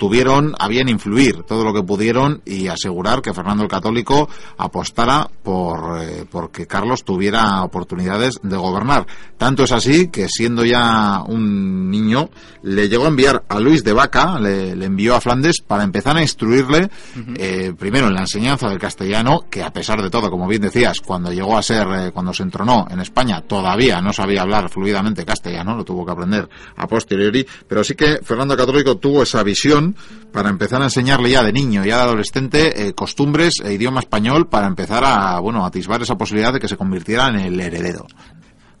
tuvieron 0.00 0.54
a 0.58 0.66
bien 0.66 0.88
influir 0.88 1.42
todo 1.42 1.62
lo 1.62 1.74
que 1.74 1.82
pudieron 1.82 2.40
y 2.46 2.68
asegurar 2.68 3.20
que 3.20 3.34
Fernando 3.34 3.64
el 3.64 3.68
Católico 3.68 4.30
apostara 4.56 5.28
por 5.42 6.00
eh, 6.02 6.24
porque 6.28 6.66
Carlos 6.66 7.04
tuviera 7.04 7.62
oportunidades 7.62 8.40
de 8.42 8.56
gobernar. 8.56 9.06
Tanto 9.36 9.62
es 9.62 9.72
así 9.72 10.08
que 10.08 10.26
siendo 10.30 10.64
ya 10.64 11.22
un 11.26 11.90
niño 11.90 12.30
le 12.62 12.88
llegó 12.88 13.04
a 13.04 13.08
enviar 13.08 13.44
a 13.46 13.60
Luis 13.60 13.84
de 13.84 13.92
Vaca 13.92 14.38
le, 14.38 14.74
le 14.74 14.86
envió 14.86 15.14
a 15.14 15.20
Flandes 15.20 15.60
para 15.60 15.84
empezar 15.84 16.16
a 16.16 16.22
instruirle 16.22 16.88
eh, 17.36 17.74
primero 17.78 18.08
en 18.08 18.14
la 18.14 18.20
enseñanza 18.20 18.70
del 18.70 18.78
castellano 18.78 19.44
que 19.50 19.62
a 19.62 19.70
pesar 19.70 20.00
de 20.02 20.08
todo 20.08 20.30
como 20.30 20.46
bien 20.48 20.62
decías 20.62 21.00
cuando 21.00 21.30
llegó 21.30 21.58
a 21.58 21.62
ser 21.62 21.86
eh, 21.88 22.10
cuando 22.12 22.32
se 22.32 22.42
entronó 22.42 22.86
en 22.90 23.00
España 23.00 23.42
todavía 23.42 24.00
no 24.00 24.12
sabía 24.12 24.42
hablar 24.42 24.70
fluidamente 24.70 25.24
castellano 25.24 25.76
lo 25.76 25.84
tuvo 25.84 26.04
que 26.06 26.12
aprender 26.12 26.48
a 26.76 26.86
posteriori 26.86 27.46
pero 27.68 27.84
sí 27.84 27.94
que 27.94 28.20
Fernando 28.22 28.54
el 28.54 28.60
Católico 28.60 28.96
tuvo 28.96 29.22
esa 29.22 29.42
visión 29.42 29.89
para 30.32 30.48
empezar 30.50 30.80
a 30.80 30.84
enseñarle 30.84 31.30
ya 31.30 31.42
de 31.42 31.52
niño 31.52 31.84
ya 31.84 31.96
de 31.96 32.02
adolescente 32.02 32.88
eh, 32.88 32.92
costumbres 32.94 33.54
e 33.64 33.72
idioma 33.72 34.00
español 34.00 34.48
para 34.48 34.66
empezar 34.66 35.04
a 35.04 35.38
bueno 35.40 35.64
a 35.64 35.68
atisbar 35.68 36.02
esa 36.02 36.16
posibilidad 36.16 36.52
de 36.52 36.60
que 36.60 36.68
se 36.68 36.76
convirtiera 36.76 37.28
en 37.28 37.36
el 37.36 37.60
heredero 37.60 38.06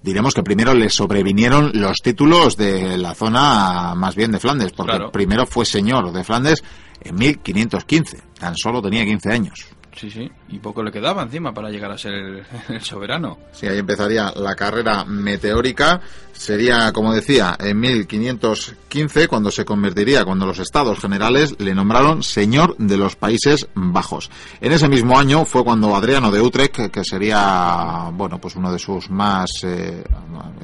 diremos 0.02 0.34
que 0.34 0.42
primero 0.42 0.74
le 0.74 0.88
sobrevinieron 0.88 1.72
los 1.74 1.98
títulos 1.98 2.56
de 2.56 2.96
la 2.96 3.14
zona 3.14 3.94
más 3.94 4.14
bien 4.14 4.32
de 4.32 4.38
Flandes, 4.38 4.72
porque 4.72 4.92
Claro. 4.92 5.12
primero 5.12 5.46
fue 5.46 5.66
señor 5.66 6.12
de 6.12 6.24
Flandes 6.24 6.62
en 7.02 7.14
1515, 7.16 8.18
tan 8.38 8.56
solo 8.56 8.80
tenía 8.82 9.04
15 9.04 9.30
años. 9.30 9.66
Sí, 9.96 10.10
sí. 10.10 10.30
Y 10.48 10.58
poco 10.58 10.82
le 10.82 10.92
quedaba 10.92 11.22
encima 11.22 11.52
para 11.52 11.68
llegar 11.68 11.90
a 11.90 11.98
ser 11.98 12.14
el, 12.14 12.80
soberano. 12.80 13.38
Sí, 13.52 13.66
ahí 13.66 13.78
empezaría 13.78 14.32
la 14.36 14.54
carrera 14.54 15.04
meteórica. 15.04 16.00
Sería, 16.32 16.90
como 16.92 17.12
decía, 17.12 17.54
en 17.58 17.78
1515 17.80 19.28
cuando 19.28 19.50
se 19.50 19.64
convertiría, 19.64 20.24
cuando 20.24 20.46
los 20.46 20.58
estados 20.58 20.98
generales 20.98 21.54
le 21.58 21.74
nombraron 21.74 22.22
señor 22.22 22.76
de 22.78 22.96
los 22.96 23.14
Países 23.14 23.68
Bajos. 23.74 24.30
En 24.60 24.72
ese 24.72 24.88
mismo 24.88 25.18
año 25.18 25.44
fue 25.44 25.64
cuando 25.64 25.94
Adriano 25.94 26.30
de 26.30 26.40
Utrecht, 26.40 26.90
que 26.90 27.04
sería, 27.04 28.10
bueno, 28.12 28.40
pues 28.40 28.56
uno 28.56 28.72
de 28.72 28.78
sus 28.78 29.10
más, 29.10 29.50
eh, 29.64 30.02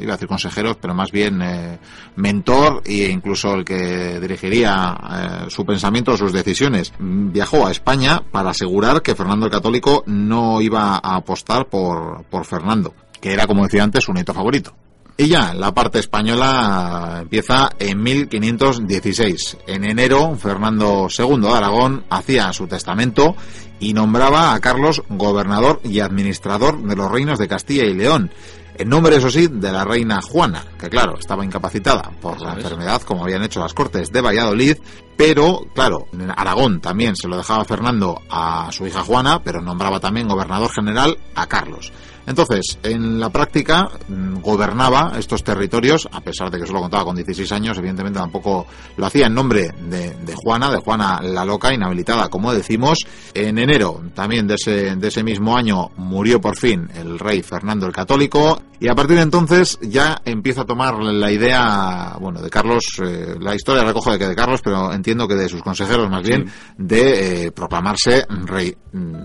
iba 0.00 0.14
a 0.14 0.16
decir 0.16 0.28
consejeros, 0.28 0.78
pero 0.80 0.95
más 0.95 1.11
bien 1.11 1.42
eh, 1.42 1.78
mentor 2.16 2.83
e 2.85 3.11
incluso 3.11 3.54
el 3.54 3.64
que 3.64 4.18
dirigiría 4.18 4.97
eh, 4.97 5.50
su 5.50 5.66
pensamiento, 5.66 6.16
sus 6.16 6.33
decisiones, 6.33 6.92
viajó 6.99 7.66
a 7.66 7.71
España 7.71 8.23
para 8.30 8.50
asegurar 8.50 9.02
que 9.02 9.14
Fernando 9.16 9.46
el 9.46 9.52
Católico 9.52 10.04
no 10.06 10.61
iba 10.61 10.96
a 10.96 11.16
apostar 11.16 11.68
por, 11.68 12.25
por 12.25 12.44
Fernando, 12.44 12.94
que 13.20 13.32
era, 13.32 13.46
como 13.46 13.64
decía 13.64 13.82
antes, 13.82 14.04
su 14.04 14.12
nieto 14.12 14.35
favorito. 14.35 14.75
Y 15.18 15.28
ya, 15.28 15.54
la 15.54 15.73
parte 15.73 15.99
española 15.99 17.20
empieza 17.23 17.70
en 17.78 18.02
1516. 18.02 19.56
En 19.66 19.85
enero, 19.85 20.37
Fernando 20.37 21.08
II 21.16 21.40
de 21.40 21.49
Aragón 21.49 22.04
hacía 22.11 22.52
su 22.52 22.66
testamento 22.66 23.35
y 23.80 23.94
nombraba 23.94 24.52
a 24.52 24.61
Carlos 24.61 25.02
gobernador 25.08 25.80
y 25.85 26.00
administrador 26.00 26.82
de 26.82 26.96
los 26.96 27.11
reinos 27.11 27.38
de 27.38 27.49
Castilla 27.49 27.85
y 27.85 27.94
León. 27.94 28.30
En 28.78 28.90
nombre, 28.90 29.16
eso 29.16 29.30
sí, 29.30 29.49
de 29.50 29.73
la 29.73 29.85
reina 29.85 30.20
Juana, 30.20 30.62
que 30.78 30.90
claro, 30.90 31.16
estaba 31.18 31.42
incapacitada 31.42 32.11
por 32.20 32.38
la 32.42 32.52
enfermedad, 32.52 33.00
como 33.00 33.25
habían 33.25 33.42
hecho 33.42 33.61
las 33.61 33.73
cortes 33.73 34.12
de 34.12 34.20
Valladolid, 34.20 34.76
pero 35.16 35.62
claro, 35.75 36.06
en 36.12 36.30
Aragón 36.30 36.80
también 36.80 37.16
se 37.16 37.28
lo 37.28 37.37
dejaba 37.37 37.64
Fernando 37.64 38.20
a 38.28 38.70
su 38.70 38.87
hija 38.87 39.02
Juana, 39.02 39.42
pero 39.42 39.61
nombraba 39.61 40.00
también 40.00 40.28
gobernador 40.28 40.70
general 40.70 41.16
a 41.35 41.46
Carlos. 41.46 41.92
Entonces, 42.26 42.78
en 42.82 43.20
la 43.20 43.30
práctica, 43.30 43.88
mm, 44.08 44.40
gobernaba 44.40 45.12
estos 45.16 45.44
territorios, 45.44 46.08
a 46.11 46.20
pesar 46.20 46.50
de 46.50 46.58
que 46.58 46.66
solo 46.66 46.80
contaba 46.80 47.04
con 47.04 47.14
16 47.14 47.50
años, 47.52 47.78
evidentemente 47.78 48.18
tampoco 48.18 48.66
lo 48.96 49.06
hacía 49.06 49.26
en 49.26 49.35
nombre 49.35 49.73
de, 49.88 50.35
Juana, 50.35 50.70
de 50.70 50.78
Juana 50.78 51.20
la 51.23 51.44
loca, 51.44 51.73
inhabilitada, 51.73 52.28
como 52.28 52.52
decimos. 52.52 53.06
En 53.32 53.58
enero 53.58 54.02
también 54.14 54.46
de 54.49 54.54
ese, 54.54 54.96
de 54.96 55.08
ese 55.08 55.23
mismo 55.23 55.56
año 55.56 55.90
murió 55.96 56.40
por 56.40 56.56
fin 56.56 56.90
el 56.94 57.18
rey 57.18 57.42
Fernando 57.42 57.87
el 57.87 57.92
Católico, 57.92 58.61
y 58.78 58.88
a 58.88 58.94
partir 58.94 59.16
de 59.16 59.23
entonces 59.23 59.78
ya 59.80 60.20
empieza 60.25 60.62
a 60.62 60.66
tomar 60.66 60.96
la 60.99 61.30
idea, 61.30 62.16
bueno, 62.20 62.42
de 62.42 62.50
Carlos, 62.50 62.85
eh, 63.02 63.37
la 63.40 63.54
historia 63.54 63.85
recoge 63.85 64.12
de 64.12 64.18
que 64.18 64.28
de 64.28 64.37
Carlos, 64.37 64.61
pero 64.62 64.92
entiendo 65.07 65.29
que 65.29 65.37
de 65.37 65.49
sus 65.49 65.63
consejeros 65.63 66.11
más 66.11 66.27
bien, 66.27 66.51
de 66.79 67.47
eh, 67.47 67.53
proclamarse 67.53 68.27
rey, 68.45 68.75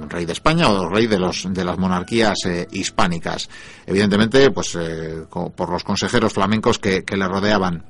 rey 0.08 0.26
de 0.26 0.34
España 0.34 0.70
o 0.70 0.88
rey 0.88 1.08
de 1.08 1.18
los 1.18 1.48
de 1.52 1.66
las 1.66 1.80
monarquías 1.80 2.38
eh, 2.46 2.68
hispánicas. 2.72 3.50
Evidentemente, 3.88 4.52
pues 4.52 4.78
eh, 4.80 5.24
por 5.32 5.72
los 5.72 5.84
consejeros 5.84 6.34
flamencos 6.34 6.78
que, 6.78 7.04
que 7.04 7.18
le 7.18 7.28
rodeaban. 7.28 7.84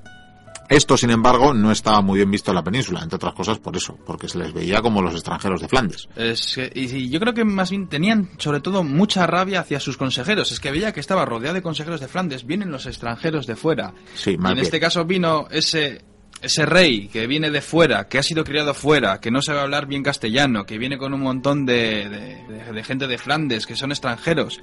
Esto, 0.70 0.96
sin 0.96 1.10
embargo, 1.10 1.54
no 1.54 1.70
estaba 1.70 2.00
muy 2.00 2.20
bien 2.20 2.32
visto 2.32 2.52
en 2.52 2.56
la 2.56 2.64
península, 2.64 3.02
entre 3.04 3.18
otras 3.18 3.34
cosas 3.34 3.60
por 3.60 3.76
eso, 3.76 3.98
porque 4.06 4.30
se 4.30 4.38
les 4.38 4.54
veía 4.54 4.82
como 4.82 5.02
los 5.02 5.14
extranjeros 5.14 5.60
de 5.60 5.68
Flandes. 5.68 6.08
Es 6.16 6.56
que- 6.56 6.72
y, 6.74 7.10
yo 7.10 7.20
creo 7.20 7.34
que 7.34 7.44
más 7.44 7.72
bien 7.72 7.90
tenían 7.90 8.30
sobre 8.38 8.62
todo 8.62 8.82
mucha 8.82 9.28
rabia 9.28 9.60
hacia 9.60 9.82
sus 9.82 9.98
consejeros. 9.98 10.50
Es 10.54 10.62
que 10.62 10.72
veía 10.72 10.94
que 10.94 11.02
estaba 11.02 11.26
rodeado 11.26 11.56
de 11.56 11.62
consejeros 11.62 12.00
de 12.00 12.08
Flandes, 12.08 12.46
vienen 12.46 12.72
los 12.72 12.86
extranjeros 12.86 13.48
de 13.48 13.58
fuera. 13.58 13.94
Sí, 14.16 14.32
Y 14.32 14.34
en 14.36 14.44
bien. 14.44 14.60
este 14.60 14.80
caso 14.80 15.04
vino 15.04 15.46
ese 15.52 16.06
ese 16.42 16.66
rey 16.66 17.08
que 17.08 17.28
viene 17.28 17.52
de 17.52 17.62
fuera, 17.62 18.08
que 18.08 18.18
ha 18.18 18.24
sido 18.24 18.44
criado 18.44 18.74
fuera, 18.74 19.20
que 19.20 19.32
no 19.32 19.42
sabe 19.42 19.60
hablar 19.60 19.86
bien 19.86 20.04
castellano, 20.04 20.66
que 20.66 20.78
viene 20.78 20.98
con 20.98 21.14
un 21.14 21.22
montón 21.22 21.66
de, 21.66 22.38
gente 22.84 23.08
de 23.08 23.18
Flandes, 23.18 23.66
que 23.66 23.76
son 23.76 23.92
extranjeros. 23.92 24.60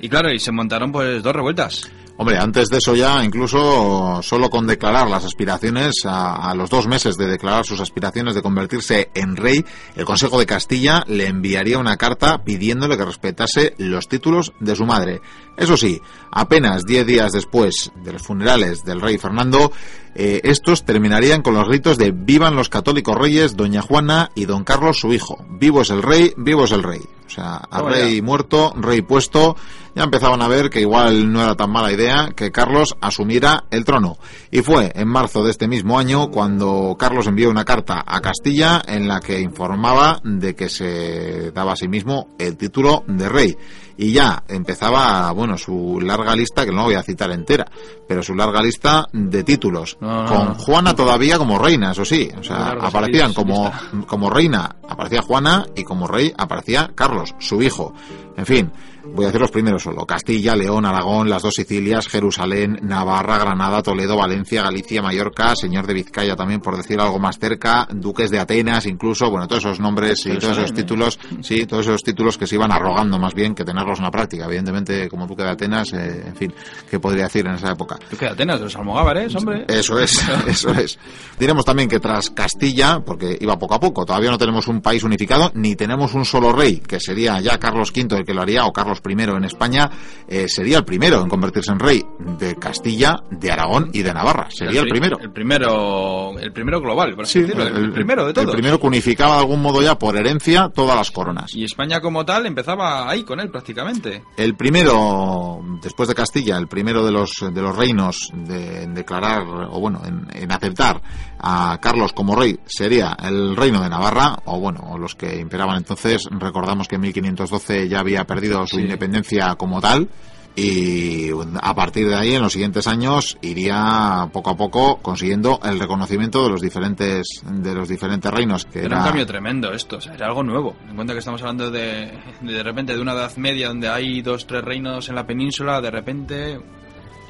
Y 0.00 0.08
claro, 0.08 0.32
y 0.32 0.38
se 0.38 0.52
montaron 0.52 0.92
pues 0.92 1.22
dos 1.22 1.34
revueltas. 1.34 1.90
Hombre, 2.20 2.36
antes 2.36 2.68
de 2.68 2.78
eso 2.78 2.96
ya, 2.96 3.22
incluso 3.22 4.20
solo 4.22 4.50
con 4.50 4.66
declarar 4.66 5.08
las 5.08 5.24
aspiraciones, 5.24 6.04
a, 6.04 6.50
a 6.50 6.54
los 6.56 6.68
dos 6.68 6.88
meses 6.88 7.16
de 7.16 7.28
declarar 7.28 7.64
sus 7.64 7.80
aspiraciones 7.80 8.34
de 8.34 8.42
convertirse 8.42 9.10
en 9.14 9.36
rey, 9.36 9.64
el 9.94 10.04
Consejo 10.04 10.36
de 10.40 10.44
Castilla 10.44 11.04
le 11.06 11.28
enviaría 11.28 11.78
una 11.78 11.96
carta 11.96 12.42
pidiéndole 12.42 12.96
que 12.96 13.04
respetase 13.04 13.74
los 13.78 14.08
títulos 14.08 14.52
de 14.58 14.74
su 14.74 14.84
madre. 14.84 15.20
Eso 15.56 15.76
sí, 15.76 16.00
apenas 16.32 16.84
diez 16.84 17.06
días 17.06 17.32
después 17.32 17.92
de 18.02 18.12
los 18.12 18.22
funerales 18.22 18.84
del 18.84 19.00
rey 19.00 19.18
Fernando, 19.18 19.72
eh, 20.14 20.40
estos 20.42 20.84
terminarían 20.84 21.42
con 21.42 21.54
los 21.54 21.68
ritos 21.68 21.98
de 21.98 22.12
vivan 22.12 22.56
los 22.56 22.68
católicos 22.68 23.16
reyes, 23.16 23.56
doña 23.56 23.82
Juana 23.82 24.30
y 24.34 24.46
don 24.46 24.64
Carlos 24.64 24.98
su 24.98 25.12
hijo. 25.12 25.44
Vivo 25.48 25.82
es 25.82 25.90
el 25.90 26.02
rey, 26.02 26.32
vivo 26.36 26.64
es 26.64 26.72
el 26.72 26.82
rey. 26.82 27.02
O 27.26 27.30
sea, 27.30 27.56
al 27.56 27.86
rey 27.86 28.22
muerto, 28.22 28.72
rey 28.76 29.02
puesto, 29.02 29.54
ya 29.94 30.04
empezaban 30.04 30.40
a 30.40 30.48
ver 30.48 30.70
que 30.70 30.80
igual 30.80 31.30
no 31.30 31.42
era 31.42 31.56
tan 31.56 31.70
mala 31.70 31.92
idea 31.92 32.07
que 32.34 32.50
Carlos 32.50 32.96
asumiera 33.00 33.64
el 33.70 33.84
trono. 33.84 34.16
Y 34.50 34.60
fue 34.60 34.92
en 34.94 35.08
marzo 35.08 35.44
de 35.44 35.50
este 35.50 35.68
mismo 35.68 35.98
año 35.98 36.30
cuando 36.30 36.96
Carlos 36.98 37.26
envió 37.26 37.50
una 37.50 37.64
carta 37.64 38.04
a 38.06 38.20
Castilla 38.20 38.82
en 38.86 39.08
la 39.08 39.20
que 39.20 39.40
informaba 39.40 40.20
de 40.24 40.54
que 40.54 40.68
se 40.68 41.50
daba 41.52 41.72
a 41.72 41.76
sí 41.76 41.88
mismo 41.88 42.28
el 42.38 42.56
título 42.56 43.04
de 43.06 43.28
rey. 43.28 43.56
Y 44.00 44.12
ya 44.12 44.44
empezaba, 44.46 45.32
bueno, 45.32 45.58
su 45.58 46.00
larga 46.00 46.36
lista, 46.36 46.64
que 46.64 46.70
no 46.70 46.84
voy 46.84 46.94
a 46.94 47.02
citar 47.02 47.32
entera, 47.32 47.66
pero 48.06 48.22
su 48.22 48.32
larga 48.32 48.62
lista 48.62 49.06
de 49.12 49.42
títulos, 49.42 49.96
con 49.98 50.54
Juana 50.54 50.94
todavía 50.94 51.36
como 51.36 51.58
reina, 51.58 51.90
eso 51.90 52.04
sí, 52.04 52.30
o 52.38 52.44
sea, 52.44 52.76
aparecían 52.80 53.34
como, 53.34 53.72
como 54.06 54.30
reina, 54.30 54.76
aparecía 54.88 55.22
Juana 55.22 55.66
y 55.74 55.82
como 55.82 56.06
rey 56.06 56.32
aparecía 56.38 56.92
Carlos, 56.94 57.34
su 57.40 57.60
hijo. 57.60 57.92
En 58.36 58.46
fin, 58.46 58.72
voy 59.14 59.24
a 59.24 59.28
hacer 59.28 59.40
los 59.40 59.50
primeros 59.50 59.82
solo. 59.82 60.06
Castilla, 60.06 60.54
León, 60.56 60.84
Aragón, 60.84 61.28
las 61.28 61.42
dos 61.42 61.54
Sicilias, 61.54 62.08
Jerusalén, 62.08 62.78
Navarra, 62.82 63.38
Granada, 63.38 63.82
Toledo, 63.82 64.16
Valencia, 64.16 64.62
Galicia, 64.62 65.02
Mallorca, 65.02 65.54
señor 65.56 65.86
de 65.86 65.94
Vizcaya 65.94 66.36
también, 66.36 66.60
por 66.60 66.76
decir 66.76 67.00
algo 67.00 67.18
más 67.18 67.38
cerca, 67.38 67.88
duques 67.90 68.30
de 68.30 68.38
Atenas 68.38 68.86
incluso, 68.86 69.30
bueno, 69.30 69.46
todos 69.46 69.64
esos 69.64 69.80
nombres 69.80 70.24
y 70.26 70.38
todos 70.38 70.58
esos 70.58 70.72
títulos, 70.72 71.18
sí, 71.42 71.66
todos 71.66 71.86
esos 71.86 72.02
títulos 72.02 72.38
que 72.38 72.46
se 72.46 72.54
iban 72.54 72.72
arrogando 72.72 73.18
más 73.18 73.34
bien 73.34 73.54
que 73.54 73.64
tenerlos 73.64 73.98
en 73.98 74.04
la 74.04 74.10
práctica. 74.10 74.44
Evidentemente, 74.44 75.08
como 75.08 75.26
duque 75.26 75.42
de 75.42 75.50
Atenas, 75.50 75.92
eh, 75.92 76.24
en 76.26 76.36
fin, 76.36 76.54
¿qué 76.90 76.98
podría 76.98 77.24
decir 77.24 77.46
en 77.46 77.54
esa 77.54 77.72
época? 77.72 77.98
Duque 78.10 78.26
de 78.26 78.32
Atenas, 78.32 78.60
los 78.60 78.76
almogávares, 78.76 79.34
hombre. 79.34 79.64
Eso 79.68 79.98
es, 79.98 80.22
eso 80.46 80.70
es. 80.70 80.98
Diremos 81.38 81.64
también 81.64 81.88
que 81.88 82.00
tras 82.00 82.30
Castilla, 82.30 83.00
porque 83.04 83.36
iba 83.40 83.58
poco 83.58 83.74
a 83.74 83.80
poco, 83.80 84.04
todavía 84.04 84.30
no 84.30 84.38
tenemos 84.38 84.68
un 84.68 84.80
país 84.80 85.02
unificado, 85.02 85.50
ni 85.54 85.76
tenemos 85.76 86.14
un 86.14 86.24
solo 86.24 86.52
rey, 86.52 86.78
que 86.78 87.00
sería 87.00 87.40
ya 87.40 87.58
Carlos 87.58 87.92
V 87.94 88.16
el 88.16 88.24
que 88.24 88.34
lo 88.34 88.42
haría, 88.42 88.64
o 88.64 88.72
Carlos 88.72 88.97
I 89.06 89.12
en 89.12 89.44
España, 89.44 89.90
eh, 90.26 90.48
sería 90.48 90.78
el 90.78 90.84
primero 90.84 91.20
en 91.20 91.28
convertirse 91.28 91.72
en 91.72 91.78
rey 91.78 92.04
de 92.38 92.56
Castilla, 92.56 93.16
de 93.30 93.50
Aragón 93.50 93.90
y 93.92 94.02
de 94.02 94.12
Navarra. 94.12 94.48
Sería 94.50 94.80
el, 94.80 94.88
primero. 94.88 95.18
El 95.20 95.32
primero, 95.32 96.38
el 96.38 96.52
primero 96.52 96.80
global, 96.80 97.14
por 97.14 97.24
así 97.24 97.40
decirlo, 97.40 97.66
el, 97.66 97.92
primero 97.92 98.26
de 98.26 98.32
todos. 98.32 98.48
El 98.48 98.52
primero 98.52 98.80
que 98.80 98.86
unificaba 98.86 99.34
de 99.34 99.40
algún 99.40 99.62
modo 99.62 99.82
ya 99.82 99.98
por 99.98 100.16
herencia 100.16 100.70
todas 100.74 100.96
las 100.96 101.10
coronas. 101.10 101.54
Y 101.54 101.64
España 101.64 102.00
como 102.00 102.24
tal 102.24 102.46
empezaba 102.46 103.08
ahí 103.08 103.24
con 103.24 103.40
él 103.40 103.50
prácticamente. 103.50 104.22
El 104.36 104.54
primero, 104.54 105.60
después 105.82 106.08
de 106.08 106.14
Castilla, 106.14 106.56
el 106.56 106.68
primero 106.68 107.04
de 107.04 107.12
los, 107.12 107.32
de 107.52 107.62
los 107.62 107.76
reinos 107.76 108.30
de, 108.34 108.82
en 108.82 108.94
declarar, 108.94 109.42
o 109.46 109.80
bueno, 109.80 110.02
en, 110.04 110.26
en 110.32 110.52
aceptar 110.52 111.00
a 111.40 111.78
Carlos 111.80 112.12
como 112.12 112.34
rey 112.34 112.58
sería 112.66 113.16
el 113.22 113.56
reino 113.56 113.82
de 113.82 113.88
Navarra, 113.88 114.36
o 114.44 114.58
bueno, 114.58 114.96
los 114.98 115.14
que 115.14 115.38
imperaban 115.38 115.76
entonces. 115.76 116.28
Recordamos 116.30 116.88
que 116.88 116.96
en 116.96 117.02
1512 117.02 117.88
ya 117.88 118.00
había 118.00 118.24
perdido 118.24 118.66
su 118.66 118.80
independencia 118.88 119.54
como 119.56 119.80
tal. 119.80 120.08
Y 120.56 121.30
a 121.62 121.72
partir 121.72 122.08
de 122.08 122.16
ahí, 122.16 122.34
en 122.34 122.42
los 122.42 122.52
siguientes 122.52 122.88
años, 122.88 123.38
iría 123.42 124.28
poco 124.32 124.50
a 124.50 124.56
poco 124.56 124.98
consiguiendo 125.00 125.60
el 125.62 125.78
reconocimiento 125.78 126.42
de 126.42 126.50
los 126.50 126.60
diferentes 126.60 127.28
de 127.48 127.74
los 127.74 127.88
diferentes 127.88 128.28
reinos. 128.28 128.64
Que 128.64 128.80
era, 128.80 128.98
un 128.98 129.04
cambio 129.04 129.24
tremendo 129.24 129.72
esto, 129.72 129.98
o 129.98 130.00
sea, 130.00 130.14
era 130.14 130.26
algo 130.26 130.42
nuevo. 130.42 130.74
En 130.88 130.96
cuenta 130.96 131.12
que 131.12 131.20
estamos 131.20 131.40
hablando 131.42 131.70
de, 131.70 132.10
de 132.40 132.62
repente 132.64 132.92
de 132.92 133.00
una 133.00 133.12
edad 133.12 133.36
media 133.36 133.68
donde 133.68 133.88
hay 133.88 134.20
dos, 134.20 134.48
tres 134.48 134.64
reinos 134.64 135.08
en 135.08 135.14
la 135.14 135.24
península, 135.24 135.80
de 135.80 135.92
repente 135.92 136.58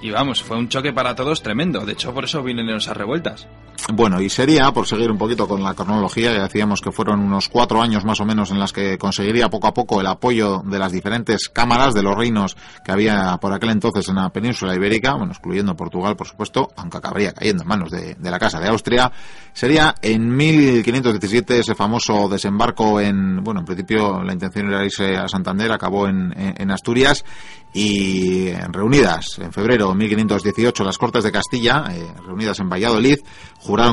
y 0.01 0.11
vamos, 0.11 0.43
fue 0.43 0.57
un 0.57 0.69
choque 0.69 0.93
para 0.93 1.15
todos 1.15 1.43
tremendo. 1.43 1.85
De 1.85 1.93
hecho, 1.93 2.15
por 2.15 2.25
eso 2.25 2.43
vienen 2.43 2.69
esas 2.71 2.97
revueltas. 2.97 3.49
Bueno, 3.91 4.21
y 4.21 4.29
sería, 4.29 4.71
por 4.71 4.87
seguir 4.87 5.11
un 5.11 5.17
poquito 5.17 5.49
con 5.49 5.63
la 5.63 5.73
cronología, 5.73 6.31
ya 6.35 6.43
decíamos 6.43 6.83
que 6.83 6.93
fueron 6.93 7.21
unos 7.21 7.49
cuatro 7.49 7.81
años 7.81 8.05
más 8.05 8.21
o 8.21 8.27
menos 8.27 8.51
en 8.51 8.59
las 8.59 8.71
que 8.71 8.99
conseguiría 8.99 9.49
poco 9.49 9.67
a 9.67 9.73
poco 9.73 10.03
el 10.03 10.07
apoyo 10.07 10.63
de 10.63 10.79
las 10.79 10.93
diferentes 10.93 11.49
cámaras 11.49 11.95
de 11.95 12.03
los 12.03 12.15
reinos 12.15 12.55
que 12.85 12.93
había 12.93 13.39
por 13.41 13.55
aquel 13.55 13.71
entonces 13.71 14.07
en 14.11 14.17
la 14.17 14.29
península 14.29 14.75
ibérica, 14.75 15.15
bueno, 15.15 15.33
excluyendo 15.33 15.75
Portugal, 15.75 16.17
por 16.17 16.27
supuesto, 16.27 16.69
aunque 16.77 16.99
acabaría 16.99 17.33
cayendo 17.33 17.63
en 17.63 17.69
manos 17.69 17.91
de, 17.91 18.15
la 18.21 18.39
Casa 18.39 18.61
de 18.61 18.69
Austria. 18.69 19.11
Sería 19.55 19.95
en 20.03 20.37
1517 20.37 21.61
ese 21.61 21.75
famoso 21.75 22.29
desembarco 22.29 23.01
en, 23.01 23.43
bueno, 23.43 23.61
en 23.61 23.67
principio 23.67 24.23
la 24.23 24.35
intención 24.35 24.69
era 24.69 24.85
irse 24.85 25.17
a 25.17 25.29
Santander, 25.29 25.73
acabó 25.73 26.07
en, 26.09 26.71
Asturias 26.71 27.25
y 27.73 28.51
reunidas 28.71 29.39
en 29.39 29.51
febrero 29.51 29.89
de 29.89 29.95
1518 29.95 30.85
las 30.85 30.99
Cortes 30.99 31.25
de 31.25 31.33
Castilla, 31.33 31.85
eh, 31.91 32.07
reunidas 32.27 32.61
en 32.61 32.69
Valladolid, 32.69 33.19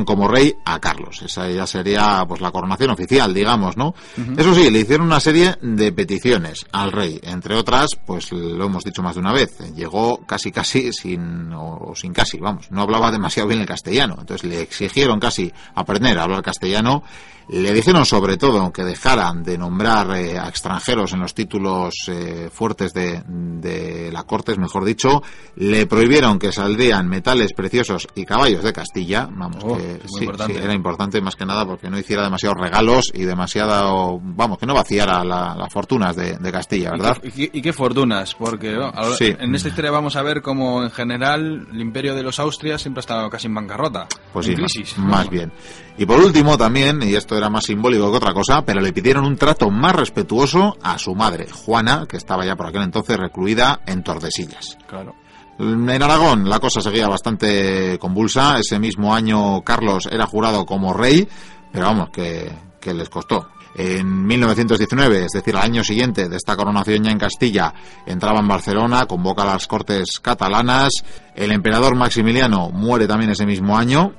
como 0.05 0.27
rey 0.27 0.55
a 0.65 0.79
Carlos. 0.79 1.21
Esa 1.21 1.49
ya 1.49 1.67
sería 1.67 2.23
pues 2.27 2.41
la 2.41 2.51
coronación 2.51 2.91
oficial, 2.91 3.33
digamos, 3.33 3.77
¿no? 3.77 3.93
Eso 4.37 4.53
sí, 4.55 4.69
le 4.69 4.79
hicieron 4.79 5.07
una 5.07 5.19
serie 5.19 5.55
de 5.61 5.91
peticiones 5.91 6.65
al 6.71 6.91
rey, 6.91 7.19
entre 7.23 7.55
otras, 7.55 7.89
pues 8.05 8.31
lo 8.31 8.65
hemos 8.65 8.83
dicho 8.83 9.03
más 9.03 9.15
de 9.15 9.21
una 9.21 9.33
vez, 9.33 9.57
llegó 9.75 10.25
casi 10.25 10.51
casi 10.51 10.91
sin 10.91 11.51
o, 11.53 11.93
sin 11.95 12.13
casi, 12.13 12.39
vamos, 12.39 12.71
no 12.71 12.81
hablaba 12.81 13.11
demasiado 13.11 13.47
bien 13.47 13.61
el 13.61 13.67
castellano, 13.67 14.17
entonces 14.19 14.49
le 14.49 14.61
exigieron 14.61 15.19
casi 15.19 15.51
aprender 15.75 16.17
a 16.17 16.23
hablar 16.23 16.41
castellano 16.41 17.03
le 17.47 17.73
dijeron 17.73 18.05
sobre 18.05 18.37
todo 18.37 18.71
que 18.71 18.83
dejaran 18.83 19.43
de 19.43 19.57
nombrar 19.57 20.15
eh, 20.17 20.37
a 20.37 20.47
extranjeros 20.47 21.13
en 21.13 21.19
los 21.19 21.33
títulos 21.33 21.93
eh, 22.07 22.49
fuertes 22.51 22.93
de, 22.93 23.21
de 23.27 24.11
la 24.11 24.23
Cortes, 24.23 24.57
mejor 24.57 24.83
dicho. 24.83 25.21
Le 25.55 25.85
prohibieron 25.85 26.39
que 26.39 26.51
saldrían 26.51 27.07
metales 27.07 27.53
preciosos 27.53 28.07
y 28.15 28.25
caballos 28.25 28.63
de 28.63 28.73
Castilla. 28.73 29.29
Vamos, 29.31 29.63
que 29.77 29.99
sí, 30.07 30.27
era 30.53 30.73
importante 30.73 31.21
más 31.21 31.35
que 31.35 31.45
nada 31.45 31.65
porque 31.65 31.89
no 31.89 31.97
hiciera 31.97 32.23
demasiados 32.23 32.57
regalos 32.59 33.11
y 33.13 33.23
demasiado, 33.23 34.19
vamos, 34.21 34.57
que 34.57 34.65
no 34.65 34.73
vaciara 34.73 35.23
las 35.23 35.71
fortunas 35.71 36.15
de, 36.15 36.55
Castilla, 36.55 36.91
¿verdad? 36.91 37.17
¿Y 37.23 37.61
qué, 37.61 37.73
fortunas? 37.73 38.33
Porque 38.33 38.77
en 39.19 39.55
esta 39.55 39.69
historia 39.69 39.91
vamos 39.91 40.15
a 40.15 40.21
ver 40.21 40.41
cómo 40.41 40.83
en 40.83 40.91
general 40.91 41.67
el 41.71 41.81
imperio 41.81 42.15
de 42.15 42.23
los 42.23 42.39
Austrias 42.39 42.81
siempre 42.81 42.99
ha 42.99 43.01
estado 43.01 43.29
casi 43.29 43.47
en 43.47 43.55
bancarrota. 43.55 44.07
Pues 44.31 44.45
sí, 44.45 44.55
crisis. 44.55 44.97
más 44.97 45.29
bien. 45.29 45.51
Y 45.97 46.05
por 46.05 46.19
último 46.19 46.57
también, 46.57 47.01
y 47.03 47.15
esto 47.15 47.37
era 47.37 47.49
más 47.49 47.65
simbólico 47.65 48.09
que 48.11 48.17
otra 48.17 48.33
cosa, 48.33 48.63
pero 48.63 48.81
le 48.81 48.93
pidieron 48.93 49.25
un 49.25 49.37
trato 49.37 49.69
más 49.69 49.95
respetuoso 49.95 50.77
a 50.81 50.97
su 50.97 51.15
madre, 51.15 51.47
Juana, 51.51 52.05
que 52.07 52.17
estaba 52.17 52.45
ya 52.45 52.55
por 52.55 52.67
aquel 52.67 52.83
entonces 52.83 53.17
recluida 53.17 53.81
en 53.85 54.03
Tordesillas. 54.03 54.77
Claro. 54.87 55.15
En 55.57 55.89
Aragón 55.89 56.49
la 56.49 56.59
cosa 56.59 56.81
seguía 56.81 57.07
bastante 57.07 57.97
convulsa. 57.99 58.59
Ese 58.59 58.79
mismo 58.79 59.13
año 59.13 59.61
Carlos 59.61 60.07
era 60.11 60.25
jurado 60.25 60.65
como 60.65 60.93
rey, 60.93 61.27
pero 61.71 61.85
vamos, 61.85 62.09
que, 62.09 62.51
les 62.93 63.09
costó. 63.09 63.49
En 63.77 64.25
1919, 64.25 65.25
es 65.25 65.31
decir, 65.33 65.55
al 65.55 65.63
año 65.63 65.83
siguiente 65.83 66.29
de 66.29 66.37
esta 66.37 66.55
coronación 66.55 67.03
ya 67.03 67.11
en 67.11 67.17
Castilla, 67.17 67.73
entraba 68.05 68.39
en 68.39 68.47
Barcelona, 68.47 69.05
convoca 69.05 69.43
a 69.43 69.47
las 69.47 69.67
Cortes 69.67 70.19
catalanas. 70.21 70.91
El 71.35 71.51
emperador 71.51 71.95
Maximiliano 71.95 72.69
muere 72.69 73.07
también 73.07 73.31
ese 73.31 73.45
mismo 73.45 73.77
año, 73.77 74.13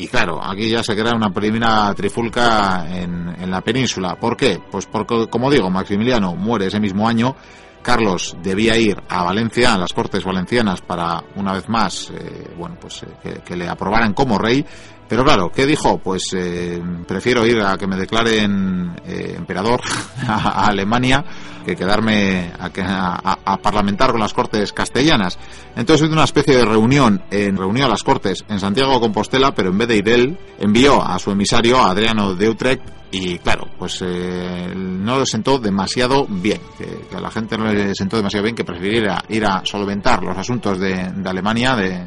y 0.00 0.08
claro, 0.08 0.40
aquí 0.42 0.70
ya 0.70 0.82
se 0.82 0.96
crea 0.96 1.14
una 1.14 1.30
primera 1.30 1.92
trifulca 1.94 2.86
en, 2.88 3.34
en, 3.38 3.50
la 3.50 3.60
península. 3.60 4.16
¿Por 4.16 4.34
qué? 4.34 4.58
Pues 4.70 4.86
porque, 4.86 5.26
como 5.28 5.50
digo, 5.50 5.68
Maximiliano 5.68 6.34
muere 6.36 6.66
ese 6.66 6.80
mismo 6.80 7.06
año. 7.06 7.36
Carlos 7.82 8.36
debía 8.42 8.76
ir 8.76 9.00
a 9.08 9.24
Valencia, 9.24 9.74
a 9.74 9.78
las 9.78 9.92
Cortes 9.92 10.24
Valencianas, 10.24 10.80
para 10.80 11.22
una 11.36 11.52
vez 11.52 11.68
más, 11.68 12.10
eh, 12.10 12.52
bueno, 12.56 12.76
pues 12.80 13.02
eh, 13.24 13.40
que, 13.44 13.56
le 13.56 13.68
aprobaran 13.68 14.12
como 14.12 14.38
rey. 14.38 14.64
Pero 15.10 15.24
claro, 15.24 15.50
¿qué 15.50 15.66
dijo? 15.66 15.98
Pues 15.98 16.22
eh, 16.34 16.80
prefiero 17.06 17.44
ir 17.44 17.60
a 17.60 17.76
que 17.76 17.86
me 17.86 17.96
declaren 17.96 18.96
emperador 19.04 19.80
a, 20.26 20.66
Alemania 20.66 21.24
que 21.66 21.76
quedarme 21.76 22.52
a, 22.58 23.40
a, 23.44 23.56
parlamentar 23.58 24.12
con 24.12 24.20
las 24.20 24.32
Cortes 24.32 24.72
castellanas. 24.72 25.38
Entonces 25.76 26.06
hizo 26.06 26.14
una 26.14 26.24
especie 26.24 26.56
de 26.56 26.64
reunión, 26.64 27.22
en, 27.30 27.56
reunió 27.56 27.86
a 27.86 27.88
las 27.88 28.02
Cortes 28.02 28.44
en 28.48 28.60
Santiago 28.60 28.94
de 28.94 29.00
Compostela, 29.00 29.52
pero 29.52 29.70
en 29.70 29.78
vez 29.78 29.88
de 29.88 29.96
ir 29.96 30.08
él, 30.08 30.38
envió 30.58 31.02
a 31.02 31.18
su 31.18 31.30
emisario, 31.30 31.78
a 31.78 31.90
Adriano 31.90 32.34
de 32.34 32.48
Utrecht, 32.48 32.82
y 33.12 33.38
claro, 33.38 33.66
pues 33.78 34.02
eh, 34.06 34.72
no 34.76 35.18
le 35.18 35.26
sentó 35.26 35.58
demasiado 35.58 36.26
bien, 36.28 36.60
que, 36.78 37.16
a 37.16 37.20
la 37.20 37.30
gente 37.30 37.58
no 37.58 37.66
le 37.72 37.94
sentó 37.94 38.16
demasiado 38.16 38.44
bien 38.44 38.54
que 38.54 38.64
prefiriera 38.64 39.22
ir 39.28 39.44
a 39.44 39.62
solventar 39.64 40.22
los 40.22 40.36
asuntos 40.36 40.78
de, 40.78 40.94
Alemania, 41.24 41.74
de, 41.74 42.06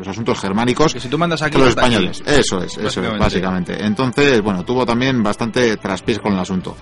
los 0.00 0.08
asuntos 0.08 0.40
germánicos, 0.40 0.94
que 0.94 1.00
si 1.00 1.08
tú 1.08 1.18
mandas 1.18 1.42
aquí 1.42 1.58
los 1.58 1.68
españoles. 1.68 2.22
Eso 2.26 2.62
es, 2.62 2.76
eso 2.78 3.02
es, 3.02 3.18
básicamente. 3.18 3.84
Entonces, 3.84 4.40
bueno, 4.40 4.64
tuvo 4.64 4.84
también 4.86 5.22
bastante 5.22 5.76
traspiés 5.76 6.18
con 6.18 6.32
el 6.32 6.40
asunto. 6.40 6.76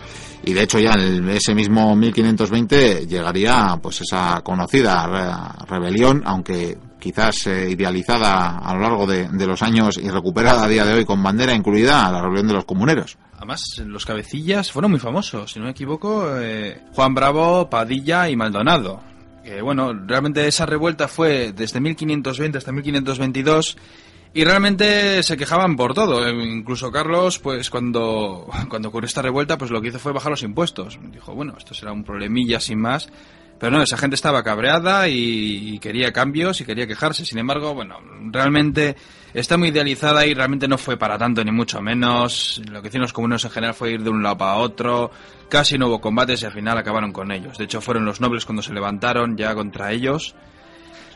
Y 0.44 0.52
de 0.52 0.62
hecho 0.62 0.78
ya 0.78 0.92
en 0.92 1.28
ese 1.28 1.54
mismo 1.54 1.94
1520 1.96 3.06
llegaría 3.06 3.78
pues 3.82 4.00
esa 4.00 4.40
conocida 4.42 5.56
rebelión, 5.68 6.22
aunque 6.24 6.78
quizás 6.98 7.46
eh, 7.48 7.70
idealizada 7.70 8.58
a 8.58 8.74
lo 8.74 8.80
largo 8.80 9.06
de, 9.06 9.46
los 9.46 9.62
años 9.62 9.98
y 9.98 10.08
recuperada 10.08 10.64
a 10.64 10.68
día 10.68 10.84
de 10.84 10.94
hoy 10.94 11.04
con 11.04 11.22
bandera 11.22 11.54
incluida 11.54 12.06
a 12.06 12.12
la 12.12 12.22
rebelión 12.22 12.48
de 12.48 12.54
los 12.54 12.64
comuneros. 12.64 13.18
Además, 13.36 13.62
los 13.84 14.04
cabecillas 14.04 14.70
fueron 14.72 14.90
muy 14.92 15.00
famosos, 15.00 15.52
si 15.52 15.58
no 15.58 15.66
me 15.66 15.72
equivoco, 15.72 16.38
eh, 16.40 16.82
Juan 16.92 17.14
Bravo, 17.14 17.68
Padilla 17.68 18.28
y 18.28 18.36
Maldonado. 18.36 19.00
Bueno, 19.62 19.92
realmente 20.06 20.46
esa 20.46 20.66
revuelta 20.66 21.08
fue 21.08 21.52
desde 21.52 21.80
1520 21.80 22.58
hasta 22.58 22.72
1522 22.72 23.76
y 24.34 24.44
realmente 24.44 25.22
se 25.22 25.36
quejaban 25.36 25.76
por 25.76 25.94
todo. 25.94 26.26
Eh, 26.26 26.32
incluso 26.32 26.92
Carlos, 26.92 27.38
pues 27.38 27.70
cuando, 27.70 28.46
cuando 28.68 28.88
ocurrió 28.88 29.06
esta 29.06 29.22
revuelta, 29.22 29.58
pues 29.58 29.70
lo 29.70 29.80
que 29.80 29.88
hizo 29.88 29.98
fue 29.98 30.12
bajar 30.12 30.30
los 30.30 30.42
impuestos. 30.42 30.98
Dijo, 31.10 31.34
bueno, 31.34 31.54
esto 31.56 31.74
será 31.74 31.92
un 31.92 32.04
problemilla 32.04 32.60
sin 32.60 32.80
más 32.80 33.08
Pero 33.58 33.72
no, 33.72 33.82
esa 33.82 33.96
gente 33.96 34.14
estaba 34.14 34.42
cabreada 34.42 35.08
y, 35.08 35.78
quería 35.80 36.12
cambios 36.12 36.60
y 36.60 36.64
quería 36.64 36.86
quejarse. 36.86 37.24
Sin 37.24 37.38
embargo, 37.38 37.74
bueno, 37.74 37.98
realmente 38.30 38.96
está 39.34 39.56
muy 39.56 39.68
idealizada 39.68 40.26
y 40.26 40.34
realmente 40.34 40.68
no 40.68 40.78
fue 40.78 40.96
para 40.96 41.18
tanto, 41.18 41.44
ni 41.44 41.50
mucho 41.50 41.80
menos. 41.80 42.60
Lo 42.70 42.80
que 42.82 42.88
hicieron 42.88 43.02
los 43.02 43.12
comunes 43.12 43.44
en 43.44 43.50
general 43.50 43.74
fue 43.74 43.92
ir 43.92 44.02
de 44.02 44.10
un 44.10 44.22
lado 44.22 44.38
para 44.38 44.56
otro. 44.56 45.10
Casi 45.48 45.78
no 45.78 45.88
hubo 45.88 46.00
combates 46.00 46.42
y 46.42 46.46
al 46.46 46.52
final 46.52 46.76
acabaron 46.78 47.12
con 47.12 47.30
ellos. 47.32 47.58
De 47.58 47.64
hecho, 47.64 47.80
fueron 47.80 48.04
los 48.04 48.20
nobles 48.20 48.44
cuando 48.44 48.62
se 48.62 48.72
levantaron 48.72 49.36
ya 49.36 49.54
contra 49.54 49.92
ellos. 49.92 50.34